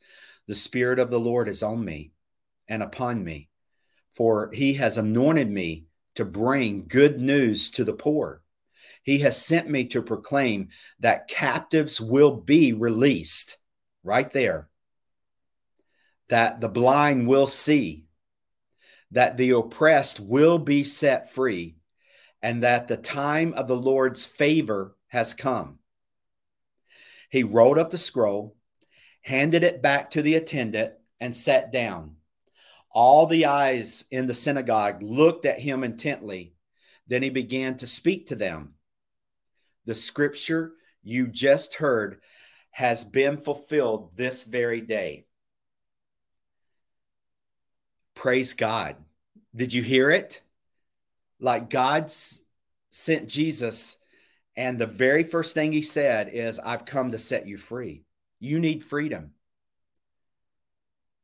The 0.49 0.55
spirit 0.55 0.99
of 0.99 1.11
the 1.11 1.21
Lord 1.21 1.49
is 1.49 1.63
on 1.63 1.85
me 1.85 2.13
and 2.69 2.83
upon 2.83 3.23
me, 3.23 3.51
for 4.15 4.51
he 4.53 4.75
has 4.75 4.99
anointed 4.99 5.51
me 5.51 5.85
to 6.15 6.25
bring 6.25 6.87
good 6.87 7.21
news 7.21 7.71
to 7.73 7.85
the 7.85 7.93
poor. 7.93 8.43
He 9.03 9.21
has 9.21 9.45
sent 9.45 9.69
me 9.69 9.87
to 9.87 10.03
proclaim 10.03 10.69
that 11.01 11.29
captives 11.29 12.01
will 12.01 12.37
be 12.37 12.73
released 12.73 13.59
right 14.05 14.31
there, 14.31 14.69
that 16.29 16.61
the 16.61 16.69
blind 16.69 17.27
will 17.27 17.47
see, 17.47 18.05
that 19.11 19.37
the 19.37 19.51
oppressed 19.51 20.21
will 20.21 20.59
be 20.59 20.85
set 20.85 21.33
free, 21.33 21.77
and 22.43 22.63
that 22.63 22.89
the 22.89 22.97
time 22.97 23.53
of 23.55 23.69
the 23.69 23.77
Lord's 23.77 24.27
favor 24.27 24.97
has 25.09 25.35
come. 25.35 25.79
He 27.29 27.43
rolled 27.45 27.79
up 27.79 27.91
the 27.91 27.99
scroll, 27.99 28.57
handed 29.23 29.63
it 29.63 29.83
back 29.83 30.11
to 30.13 30.23
the 30.23 30.35
attendant, 30.35 30.95
and 31.21 31.35
sat 31.35 31.73
down. 31.73 32.17
All 32.93 33.27
the 33.27 33.47
eyes 33.47 34.05
in 34.11 34.27
the 34.27 34.35
synagogue 34.35 35.03
looked 35.03 35.47
at 35.47 35.61
him 35.61 35.83
intently. 35.83 36.55
Then 37.07 37.23
he 37.23 37.31
began 37.31 37.77
to 37.79 37.87
speak 37.87 38.29
to 38.29 38.37
them. 38.37 38.75
The 39.87 39.95
scripture 39.95 40.73
you 41.03 41.27
just 41.27 41.77
heard 41.77 42.21
has 42.71 43.05
been 43.05 43.37
fulfilled 43.37 44.17
this 44.17 44.45
very 44.45 44.81
day. 44.81 45.27
Praise 48.15 48.55
God. 48.55 48.97
Did 49.55 49.73
you 49.73 49.83
hear 49.83 50.11
it? 50.11 50.43
Like 51.41 51.71
God 51.71 52.13
sent 52.91 53.29
Jesus, 53.29 53.97
and 54.57 54.79
the 54.79 54.87
very 54.87 55.25
first 55.25 55.55
thing 55.55 55.73
he 55.73 55.83
said 55.83 56.31
is, 56.33 56.59
I've 56.59 56.85
come 56.85 57.11
to 57.11 57.19
set 57.19 57.49
you 57.49 57.57
free. 57.59 58.05
You 58.39 58.61
need 58.61 58.85
freedom. 58.85 59.33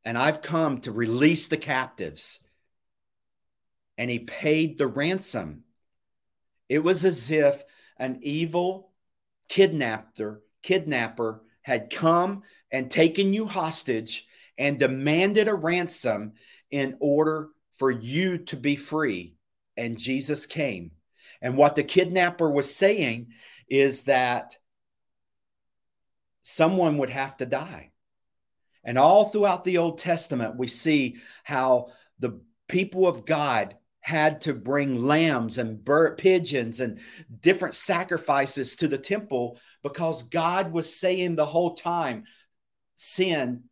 And 0.05 0.17
I've 0.17 0.41
come 0.41 0.79
to 0.81 0.91
release 0.91 1.47
the 1.47 1.57
captives. 1.57 2.39
And 3.97 4.09
he 4.09 4.19
paid 4.19 4.77
the 4.77 4.87
ransom. 4.87 5.63
It 6.67 6.79
was 6.79 7.03
as 7.03 7.29
if 7.31 7.63
an 7.97 8.19
evil 8.21 8.91
kidnapper, 9.49 10.41
kidnapper 10.63 11.41
had 11.63 11.89
come 11.89 12.43
and 12.71 12.89
taken 12.89 13.33
you 13.33 13.45
hostage 13.45 14.27
and 14.57 14.79
demanded 14.79 15.47
a 15.47 15.53
ransom 15.53 16.33
in 16.71 16.95
order 16.99 17.49
for 17.77 17.91
you 17.91 18.37
to 18.37 18.55
be 18.55 18.75
free. 18.75 19.35
And 19.75 19.97
Jesus 19.97 20.45
came. 20.45 20.91
And 21.41 21.57
what 21.57 21.75
the 21.75 21.83
kidnapper 21.83 22.49
was 22.49 22.73
saying 22.73 23.27
is 23.69 24.03
that 24.03 24.57
someone 26.43 26.97
would 26.97 27.09
have 27.09 27.37
to 27.37 27.45
die. 27.45 27.91
And 28.83 28.97
all 28.97 29.25
throughout 29.25 29.63
the 29.63 29.77
Old 29.77 29.97
Testament, 29.97 30.57
we 30.57 30.67
see 30.67 31.17
how 31.43 31.87
the 32.19 32.41
people 32.67 33.07
of 33.07 33.25
God 33.25 33.75
had 34.01 34.41
to 34.41 34.53
bring 34.53 35.03
lambs 35.03 35.57
and 35.57 35.85
pigeons 36.17 36.79
and 36.79 36.99
different 37.41 37.75
sacrifices 37.75 38.75
to 38.77 38.87
the 38.87 38.97
temple 38.97 39.59
because 39.83 40.23
God 40.23 40.71
was 40.71 40.95
saying 40.95 41.35
the 41.35 41.45
whole 41.45 41.75
time 41.75 42.23
sin, 42.95 43.65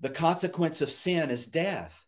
the 0.00 0.10
consequence 0.10 0.80
of 0.80 0.90
sin 0.90 1.30
is 1.30 1.46
death. 1.46 2.04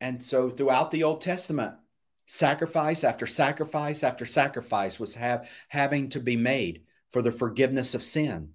And 0.00 0.24
so 0.24 0.50
throughout 0.50 0.90
the 0.90 1.04
Old 1.04 1.20
Testament, 1.20 1.74
sacrifice 2.26 3.04
after 3.04 3.26
sacrifice 3.26 4.02
after 4.02 4.26
sacrifice 4.26 4.98
was 4.98 5.14
have, 5.14 5.48
having 5.68 6.08
to 6.10 6.20
be 6.20 6.36
made 6.36 6.82
for 7.12 7.22
the 7.22 7.30
forgiveness 7.32 7.94
of 7.94 8.02
sin. 8.02 8.50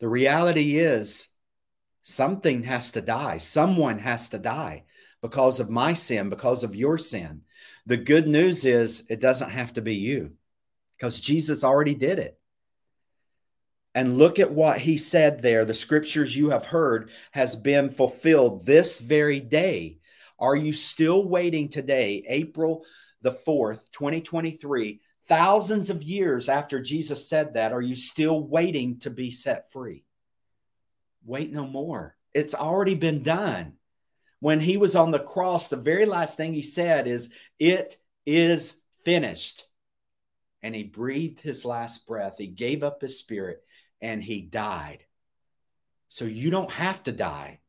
The 0.00 0.08
reality 0.08 0.78
is, 0.78 1.28
something 2.02 2.64
has 2.64 2.92
to 2.92 3.00
die. 3.00 3.38
Someone 3.38 4.00
has 4.00 4.28
to 4.30 4.38
die 4.38 4.84
because 5.22 5.60
of 5.60 5.70
my 5.70 5.92
sin, 5.92 6.28
because 6.28 6.64
of 6.64 6.74
your 6.74 6.98
sin. 6.98 7.42
The 7.86 7.96
good 7.96 8.26
news 8.26 8.64
is, 8.64 9.06
it 9.08 9.20
doesn't 9.20 9.50
have 9.50 9.72
to 9.74 9.80
be 9.80 9.94
you 9.94 10.32
because 10.98 11.20
Jesus 11.20 11.62
already 11.62 11.94
did 11.94 12.18
it. 12.18 12.38
And 13.94 14.18
look 14.18 14.38
at 14.38 14.50
what 14.50 14.78
he 14.78 14.96
said 14.96 15.42
there. 15.42 15.64
The 15.64 15.74
scriptures 15.74 16.36
you 16.36 16.50
have 16.50 16.66
heard 16.66 17.10
has 17.30 17.54
been 17.54 17.88
fulfilled 17.88 18.66
this 18.66 18.98
very 18.98 19.38
day. 19.38 19.98
Are 20.38 20.56
you 20.56 20.72
still 20.72 21.28
waiting 21.28 21.68
today, 21.68 22.24
April 22.26 22.84
the 23.20 23.30
4th, 23.30 23.90
2023, 23.92 25.00
thousands 25.28 25.90
of 25.90 26.02
years 26.02 26.48
after 26.48 26.80
Jesus 26.80 27.28
said 27.28 27.54
that? 27.54 27.72
Are 27.72 27.80
you 27.80 27.94
still 27.94 28.40
waiting 28.40 28.98
to 29.00 29.10
be 29.10 29.30
set 29.30 29.70
free? 29.72 30.04
Wait 31.24 31.52
no 31.52 31.66
more. 31.66 32.16
It's 32.34 32.54
already 32.54 32.94
been 32.94 33.22
done. 33.22 33.74
When 34.40 34.58
he 34.58 34.76
was 34.76 34.96
on 34.96 35.12
the 35.12 35.20
cross, 35.20 35.68
the 35.68 35.76
very 35.76 36.06
last 36.06 36.36
thing 36.36 36.52
he 36.52 36.62
said 36.62 37.06
is, 37.06 37.30
It 37.58 37.96
is 38.26 38.76
finished. 39.04 39.64
And 40.62 40.74
he 40.74 40.84
breathed 40.84 41.40
his 41.40 41.64
last 41.64 42.06
breath. 42.06 42.36
He 42.38 42.46
gave 42.46 42.82
up 42.82 43.00
his 43.00 43.18
spirit 43.18 43.62
and 44.00 44.22
he 44.22 44.40
died. 44.40 45.04
So 46.08 46.24
you 46.24 46.50
don't 46.50 46.70
have 46.70 47.02
to 47.04 47.12
die. 47.12 47.60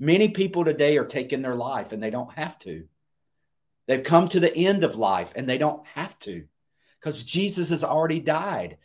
Many 0.00 0.30
people 0.30 0.64
today 0.64 0.96
are 0.98 1.04
taking 1.04 1.42
their 1.42 1.54
life 1.54 1.92
and 1.92 2.02
they 2.02 2.10
don't 2.10 2.32
have 2.32 2.58
to. 2.60 2.86
They've 3.86 4.02
come 4.02 4.28
to 4.28 4.40
the 4.40 4.54
end 4.54 4.84
of 4.84 4.96
life 4.96 5.32
and 5.34 5.48
they 5.48 5.58
don't 5.58 5.86
have 5.88 6.18
to 6.20 6.46
because 7.00 7.24
Jesus 7.24 7.70
has 7.70 7.84
already 7.84 8.20
died. 8.20 8.78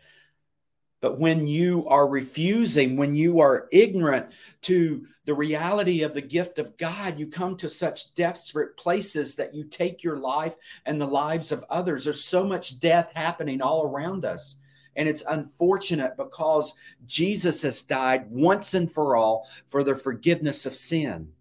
But 1.02 1.20
when 1.20 1.48
you 1.48 1.86
are 1.90 2.08
refusing, 2.08 2.96
when 2.96 3.14
you 3.14 3.42
are 3.42 3.68
ignorant 3.74 4.28
to 4.62 5.06
the 5.26 5.34
reality 5.34 6.04
of 6.04 6.14
the 6.14 6.22
gift 6.22 6.60
of 6.60 6.78
God, 6.78 7.20
you 7.20 7.28
come 7.28 7.58
to 7.58 7.70
such 7.70 8.14
desperate 8.16 8.78
places 8.78 9.36
that 9.36 9.54
you 9.54 9.66
take 9.66 10.02
your 10.02 10.18
life 10.18 10.56
and 10.86 11.02
the 11.02 11.06
lives 11.06 11.52
of 11.52 11.66
others. 11.70 12.06
There's 12.06 12.24
so 12.24 12.46
much 12.46 12.80
death 12.80 13.10
happening 13.16 13.62
all 13.62 13.86
around 13.86 14.24
us. 14.24 14.62
And 14.96 15.10
it's 15.10 15.26
unfortunate 15.28 16.16
because 16.16 16.76
Jesus 17.06 17.64
has 17.64 17.82
died 17.82 18.30
once 18.30 18.74
and 18.74 18.90
for 18.90 19.18
all 19.18 19.50
for 19.68 19.84
the 19.84 19.96
forgiveness 19.96 20.66
of 20.66 20.76
sin. 20.76 21.34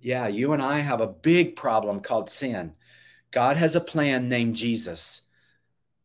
Yeah, 0.00 0.28
you 0.28 0.54
and 0.54 0.62
I 0.62 0.78
have 0.78 1.02
a 1.02 1.06
big 1.06 1.56
problem 1.56 2.00
called 2.00 2.30
sin. 2.30 2.72
God 3.30 3.56
has 3.56 3.76
a 3.76 3.80
plan 3.80 4.28
named 4.28 4.56
Jesus. 4.56 5.22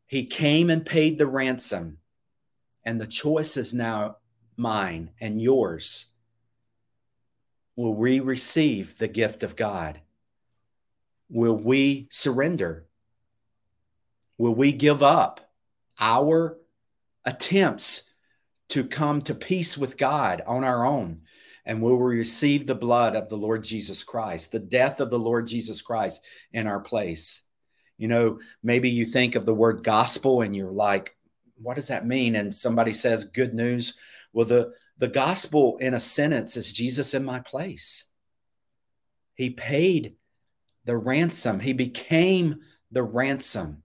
He 0.05 0.25
came 0.25 0.69
and 0.69 0.85
paid 0.85 1.17
the 1.17 1.25
ransom, 1.25 1.97
and 2.83 3.01
the 3.01 3.07
choice 3.07 3.57
is 3.57 3.73
now 3.73 4.17
mine 4.55 5.11
and 5.19 5.41
yours. 5.41 6.07
Will 7.75 7.93
we 7.93 8.19
receive 8.19 8.97
the 8.97 9.07
gift 9.07 9.43
of 9.43 9.55
God? 9.55 9.99
Will 11.29 11.57
we 11.57 12.07
surrender? 12.11 12.85
Will 14.37 14.55
we 14.55 14.71
give 14.71 15.01
up 15.01 15.51
our 15.99 16.57
attempts 17.25 18.11
to 18.69 18.83
come 18.83 19.21
to 19.23 19.33
peace 19.33 19.77
with 19.77 19.97
God 19.97 20.41
on 20.45 20.63
our 20.63 20.85
own? 20.85 21.21
And 21.65 21.81
we 21.81 21.89
will 21.89 21.97
receive 21.97 22.67
the 22.67 22.75
blood 22.75 23.15
of 23.15 23.29
the 23.29 23.37
Lord 23.37 23.63
Jesus 23.63 24.03
Christ, 24.03 24.51
the 24.51 24.59
death 24.59 24.99
of 24.99 25.09
the 25.09 25.19
Lord 25.19 25.47
Jesus 25.47 25.81
Christ 25.81 26.23
in 26.53 26.67
our 26.67 26.79
place? 26.79 27.41
You 27.97 28.07
know, 28.07 28.39
maybe 28.61 28.89
you 28.89 29.05
think 29.05 29.35
of 29.35 29.45
the 29.45 29.53
word 29.53 29.83
gospel 29.83 30.41
and 30.41 30.55
you're 30.55 30.71
like, 30.71 31.15
what 31.55 31.75
does 31.75 31.87
that 31.87 32.05
mean? 32.05 32.35
And 32.35 32.53
somebody 32.53 32.93
says 32.93 33.23
good 33.25 33.53
news. 33.53 33.97
Well, 34.33 34.45
the, 34.45 34.73
the 34.97 35.07
gospel 35.07 35.77
in 35.77 35.93
a 35.93 35.99
sentence 35.99 36.57
is 36.57 36.71
Jesus 36.71 37.13
in 37.13 37.23
my 37.23 37.39
place. 37.39 38.05
He 39.33 39.49
paid 39.49 40.15
the 40.83 40.97
ransom, 40.97 41.59
He 41.59 41.73
became 41.73 42.59
the 42.91 43.03
ransom 43.03 43.83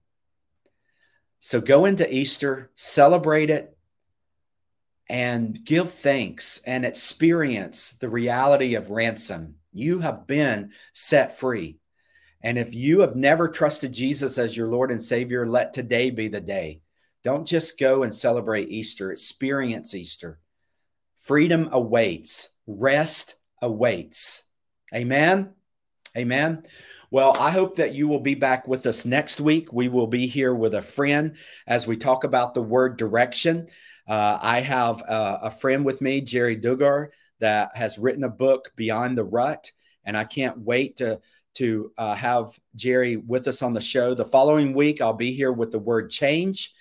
so 1.40 1.60
go 1.60 1.86
into 1.86 2.14
Easter, 2.14 2.70
celebrate 2.74 3.48
it, 3.48 3.76
and 5.10 5.64
give 5.64 5.92
thanks 5.92 6.62
and 6.64 6.84
experience 6.84 7.94
the 7.94 8.08
reality 8.08 8.76
of 8.76 8.90
ransom. 8.90 9.56
You 9.72 9.98
have 9.98 10.28
been 10.28 10.70
set 10.92 11.36
free. 11.36 11.78
And 12.44 12.56
if 12.56 12.76
you 12.76 13.00
have 13.00 13.16
never 13.16 13.48
trusted 13.48 13.92
Jesus 13.92 14.38
as 14.38 14.56
your 14.56 14.68
Lord 14.68 14.92
and 14.92 15.02
Savior, 15.02 15.48
let 15.48 15.72
today 15.72 16.10
be 16.10 16.28
the 16.28 16.40
day. 16.40 16.82
Don't 17.24 17.44
just 17.44 17.76
go 17.76 18.04
and 18.04 18.14
celebrate 18.14 18.70
Easter, 18.70 19.10
experience 19.10 19.96
Easter. 19.96 20.38
Freedom 21.24 21.68
awaits, 21.72 22.50
rest 22.68 23.34
awaits. 23.60 24.44
Amen. 24.94 25.50
Amen. 26.16 26.62
Well, 27.10 27.36
I 27.36 27.50
hope 27.50 27.76
that 27.76 27.94
you 27.94 28.06
will 28.06 28.20
be 28.20 28.36
back 28.36 28.68
with 28.68 28.86
us 28.86 29.04
next 29.04 29.40
week. 29.40 29.72
We 29.72 29.88
will 29.88 30.06
be 30.06 30.28
here 30.28 30.54
with 30.54 30.74
a 30.74 30.82
friend 30.82 31.36
as 31.66 31.84
we 31.84 31.96
talk 31.96 32.22
about 32.22 32.54
the 32.54 32.62
word 32.62 32.96
direction. 32.96 33.66
Uh, 34.10 34.36
I 34.42 34.60
have 34.60 35.02
uh, 35.02 35.38
a 35.42 35.50
friend 35.52 35.84
with 35.84 36.00
me, 36.00 36.20
Jerry 36.20 36.56
Dugar, 36.56 37.10
that 37.38 37.70
has 37.76 37.96
written 37.96 38.24
a 38.24 38.28
book, 38.28 38.72
Beyond 38.74 39.16
the 39.16 39.22
Rut, 39.22 39.70
and 40.04 40.16
I 40.16 40.24
can't 40.24 40.58
wait 40.58 40.96
to 40.96 41.20
to 41.54 41.92
uh, 41.96 42.14
have 42.14 42.58
Jerry 42.74 43.18
with 43.18 43.46
us 43.46 43.62
on 43.62 43.72
the 43.72 43.80
show. 43.80 44.14
The 44.14 44.24
following 44.24 44.72
week, 44.72 45.00
I'll 45.00 45.12
be 45.12 45.32
here 45.32 45.52
with 45.52 45.70
the 45.70 45.78
word 45.78 46.10
change. 46.10 46.74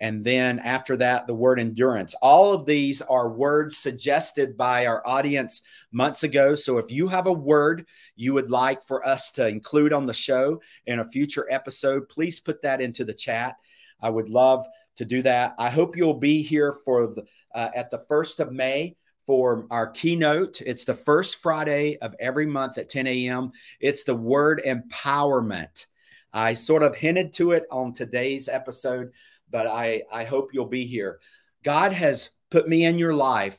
And 0.00 0.24
then 0.24 0.58
after 0.58 0.96
that, 0.98 1.26
the 1.26 1.34
word 1.34 1.58
endurance. 1.58 2.14
All 2.20 2.52
of 2.52 2.66
these 2.66 3.00
are 3.00 3.30
words 3.30 3.78
suggested 3.78 4.56
by 4.56 4.86
our 4.86 5.06
audience 5.06 5.62
months 5.92 6.22
ago. 6.22 6.54
So 6.54 6.78
if 6.78 6.90
you 6.90 7.08
have 7.08 7.26
a 7.26 7.32
word 7.32 7.86
you 8.16 8.34
would 8.34 8.50
like 8.50 8.82
for 8.84 9.06
us 9.06 9.30
to 9.32 9.46
include 9.46 9.92
on 9.92 10.04
the 10.04 10.12
show 10.12 10.60
in 10.86 10.98
a 10.98 11.04
future 11.04 11.46
episode, 11.50 12.08
please 12.08 12.40
put 12.40 12.60
that 12.62 12.80
into 12.82 13.04
the 13.04 13.14
chat. 13.14 13.56
I 14.00 14.10
would 14.10 14.28
love 14.28 14.66
to 14.96 15.04
do 15.04 15.22
that. 15.22 15.54
I 15.58 15.70
hope 15.70 15.96
you'll 15.96 16.14
be 16.14 16.42
here 16.42 16.76
for 16.84 17.08
the, 17.08 17.24
uh, 17.54 17.70
at 17.74 17.90
the 17.90 17.98
first 17.98 18.40
of 18.40 18.52
May 18.52 18.96
for 19.26 19.66
our 19.70 19.88
keynote. 19.88 20.60
It's 20.60 20.84
the 20.84 20.94
first 20.94 21.36
Friday 21.36 21.98
of 22.00 22.14
every 22.20 22.46
month 22.46 22.78
at 22.78 22.88
10 22.88 23.06
a.m. 23.06 23.52
It's 23.80 24.04
the 24.04 24.14
word 24.14 24.62
empowerment. 24.66 25.86
I 26.32 26.54
sort 26.54 26.82
of 26.82 26.96
hinted 26.96 27.32
to 27.34 27.52
it 27.52 27.64
on 27.70 27.92
today's 27.92 28.48
episode, 28.48 29.12
but 29.50 29.66
I, 29.66 30.02
I 30.12 30.24
hope 30.24 30.50
you'll 30.52 30.66
be 30.66 30.86
here. 30.86 31.20
God 31.62 31.92
has 31.92 32.30
put 32.50 32.68
me 32.68 32.84
in 32.84 32.98
your 32.98 33.14
life 33.14 33.58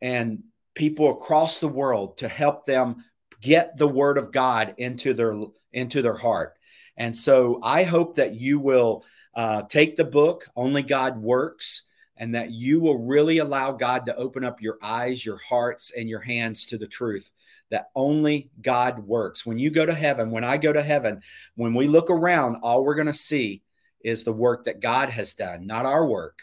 and 0.00 0.42
people 0.74 1.10
across 1.10 1.60
the 1.60 1.68
world 1.68 2.18
to 2.18 2.28
help 2.28 2.64
them 2.64 3.04
get 3.40 3.76
the 3.76 3.88
word 3.88 4.18
of 4.18 4.32
God 4.32 4.74
into 4.78 5.14
their 5.14 5.34
into 5.72 6.02
their 6.02 6.16
heart. 6.16 6.54
And 6.96 7.16
so 7.16 7.60
I 7.62 7.84
hope 7.84 8.16
that 8.16 8.34
you 8.34 8.58
will 8.58 9.04
uh, 9.34 9.62
take 9.62 9.96
the 9.96 10.04
book, 10.04 10.48
Only 10.56 10.82
God 10.82 11.18
Works, 11.18 11.82
and 12.16 12.34
that 12.34 12.50
you 12.50 12.80
will 12.80 12.98
really 12.98 13.38
allow 13.38 13.72
God 13.72 14.06
to 14.06 14.16
open 14.16 14.44
up 14.44 14.60
your 14.60 14.78
eyes, 14.82 15.24
your 15.24 15.38
hearts, 15.38 15.92
and 15.96 16.08
your 16.08 16.20
hands 16.20 16.66
to 16.66 16.78
the 16.78 16.86
truth 16.86 17.30
that 17.70 17.86
only 17.94 18.50
God 18.60 18.98
works. 18.98 19.46
When 19.46 19.58
you 19.58 19.70
go 19.70 19.86
to 19.86 19.94
heaven, 19.94 20.30
when 20.30 20.44
I 20.44 20.58
go 20.58 20.72
to 20.72 20.82
heaven, 20.82 21.22
when 21.56 21.72
we 21.72 21.88
look 21.88 22.10
around, 22.10 22.56
all 22.56 22.84
we're 22.84 22.94
going 22.94 23.06
to 23.06 23.14
see 23.14 23.62
is 24.04 24.24
the 24.24 24.32
work 24.32 24.64
that 24.64 24.80
God 24.80 25.08
has 25.08 25.32
done, 25.32 25.66
not 25.66 25.86
our 25.86 26.06
work. 26.06 26.42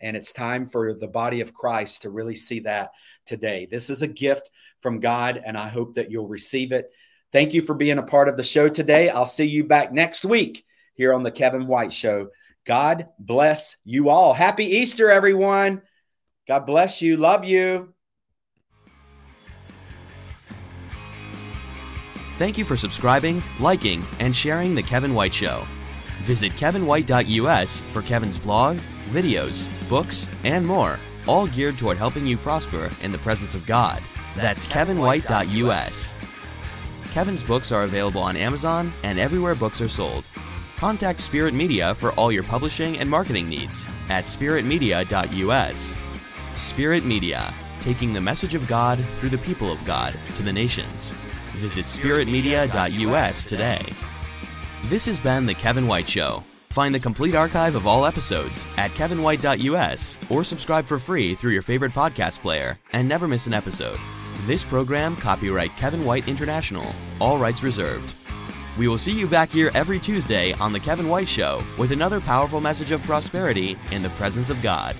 And 0.00 0.16
it's 0.16 0.32
time 0.32 0.64
for 0.64 0.94
the 0.94 1.08
body 1.08 1.40
of 1.40 1.52
Christ 1.52 2.02
to 2.02 2.10
really 2.10 2.36
see 2.36 2.60
that 2.60 2.92
today. 3.26 3.66
This 3.70 3.90
is 3.90 4.02
a 4.02 4.06
gift 4.06 4.50
from 4.80 5.00
God, 5.00 5.42
and 5.44 5.58
I 5.58 5.68
hope 5.68 5.94
that 5.94 6.10
you'll 6.10 6.28
receive 6.28 6.72
it. 6.72 6.90
Thank 7.32 7.52
you 7.52 7.62
for 7.62 7.74
being 7.74 7.98
a 7.98 8.02
part 8.02 8.28
of 8.28 8.36
the 8.36 8.42
show 8.42 8.68
today. 8.68 9.10
I'll 9.10 9.26
see 9.26 9.46
you 9.46 9.64
back 9.64 9.92
next 9.92 10.24
week 10.24 10.64
here 11.00 11.14
on 11.14 11.22
the 11.22 11.30
Kevin 11.30 11.66
White 11.66 11.94
Show. 11.94 12.28
God 12.66 13.08
bless 13.18 13.78
you 13.86 14.10
all. 14.10 14.34
Happy 14.34 14.66
Easter, 14.66 15.10
everyone. 15.10 15.80
God 16.46 16.66
bless 16.66 17.00
you. 17.00 17.16
Love 17.16 17.42
you. 17.42 17.94
Thank 22.36 22.58
you 22.58 22.66
for 22.66 22.76
subscribing, 22.76 23.42
liking, 23.58 24.04
and 24.18 24.36
sharing 24.36 24.74
The 24.74 24.82
Kevin 24.82 25.14
White 25.14 25.32
Show. 25.32 25.66
Visit 26.20 26.52
kevinwhite.us 26.52 27.80
for 27.92 28.02
Kevin's 28.02 28.38
blog, 28.38 28.76
videos, 29.08 29.70
books, 29.88 30.28
and 30.44 30.66
more, 30.66 30.98
all 31.26 31.46
geared 31.46 31.78
toward 31.78 31.96
helping 31.96 32.26
you 32.26 32.36
prosper 32.36 32.90
in 33.02 33.10
the 33.10 33.16
presence 33.18 33.54
of 33.54 33.64
God. 33.64 34.02
That's 34.36 34.66
kevinwhite.us. 34.66 36.14
Kevin's 37.10 37.42
books 37.42 37.72
are 37.72 37.84
available 37.84 38.20
on 38.20 38.36
Amazon 38.36 38.92
and 39.02 39.18
everywhere 39.18 39.54
books 39.54 39.80
are 39.80 39.88
sold. 39.88 40.26
Contact 40.80 41.20
Spirit 41.20 41.52
Media 41.52 41.94
for 41.94 42.12
all 42.12 42.32
your 42.32 42.42
publishing 42.42 42.96
and 43.00 43.10
marketing 43.10 43.50
needs 43.50 43.86
at 44.08 44.24
spiritmedia.us. 44.24 45.94
Spirit 46.56 47.04
Media, 47.04 47.52
taking 47.82 48.14
the 48.14 48.20
message 48.22 48.54
of 48.54 48.66
God 48.66 48.98
through 49.18 49.28
the 49.28 49.36
people 49.36 49.70
of 49.70 49.84
God 49.84 50.14
to 50.36 50.42
the 50.42 50.50
nations. 50.50 51.12
Visit 51.52 51.84
spiritmedia.us 51.84 53.44
today. 53.44 53.82
This 54.84 55.04
has 55.04 55.20
been 55.20 55.44
The 55.44 55.52
Kevin 55.52 55.86
White 55.86 56.08
Show. 56.08 56.42
Find 56.70 56.94
the 56.94 56.98
complete 56.98 57.34
archive 57.34 57.74
of 57.74 57.86
all 57.86 58.06
episodes 58.06 58.66
at 58.78 58.90
kevinwhite.us 58.92 60.18
or 60.30 60.42
subscribe 60.42 60.86
for 60.86 60.98
free 60.98 61.34
through 61.34 61.52
your 61.52 61.60
favorite 61.60 61.92
podcast 61.92 62.40
player 62.40 62.78
and 62.94 63.06
never 63.06 63.28
miss 63.28 63.46
an 63.46 63.52
episode. 63.52 64.00
This 64.46 64.64
program 64.64 65.14
copyright 65.16 65.76
Kevin 65.76 66.06
White 66.06 66.26
International, 66.26 66.94
all 67.20 67.36
rights 67.36 67.62
reserved. 67.62 68.14
We 68.80 68.88
will 68.88 68.96
see 68.96 69.12
you 69.12 69.26
back 69.26 69.50
here 69.50 69.70
every 69.74 69.98
Tuesday 69.98 70.54
on 70.54 70.72
The 70.72 70.80
Kevin 70.80 71.10
White 71.10 71.28
Show 71.28 71.62
with 71.76 71.92
another 71.92 72.18
powerful 72.18 72.62
message 72.62 72.92
of 72.92 73.02
prosperity 73.02 73.76
in 73.90 74.02
the 74.02 74.08
presence 74.08 74.48
of 74.48 74.62
God. 74.62 74.96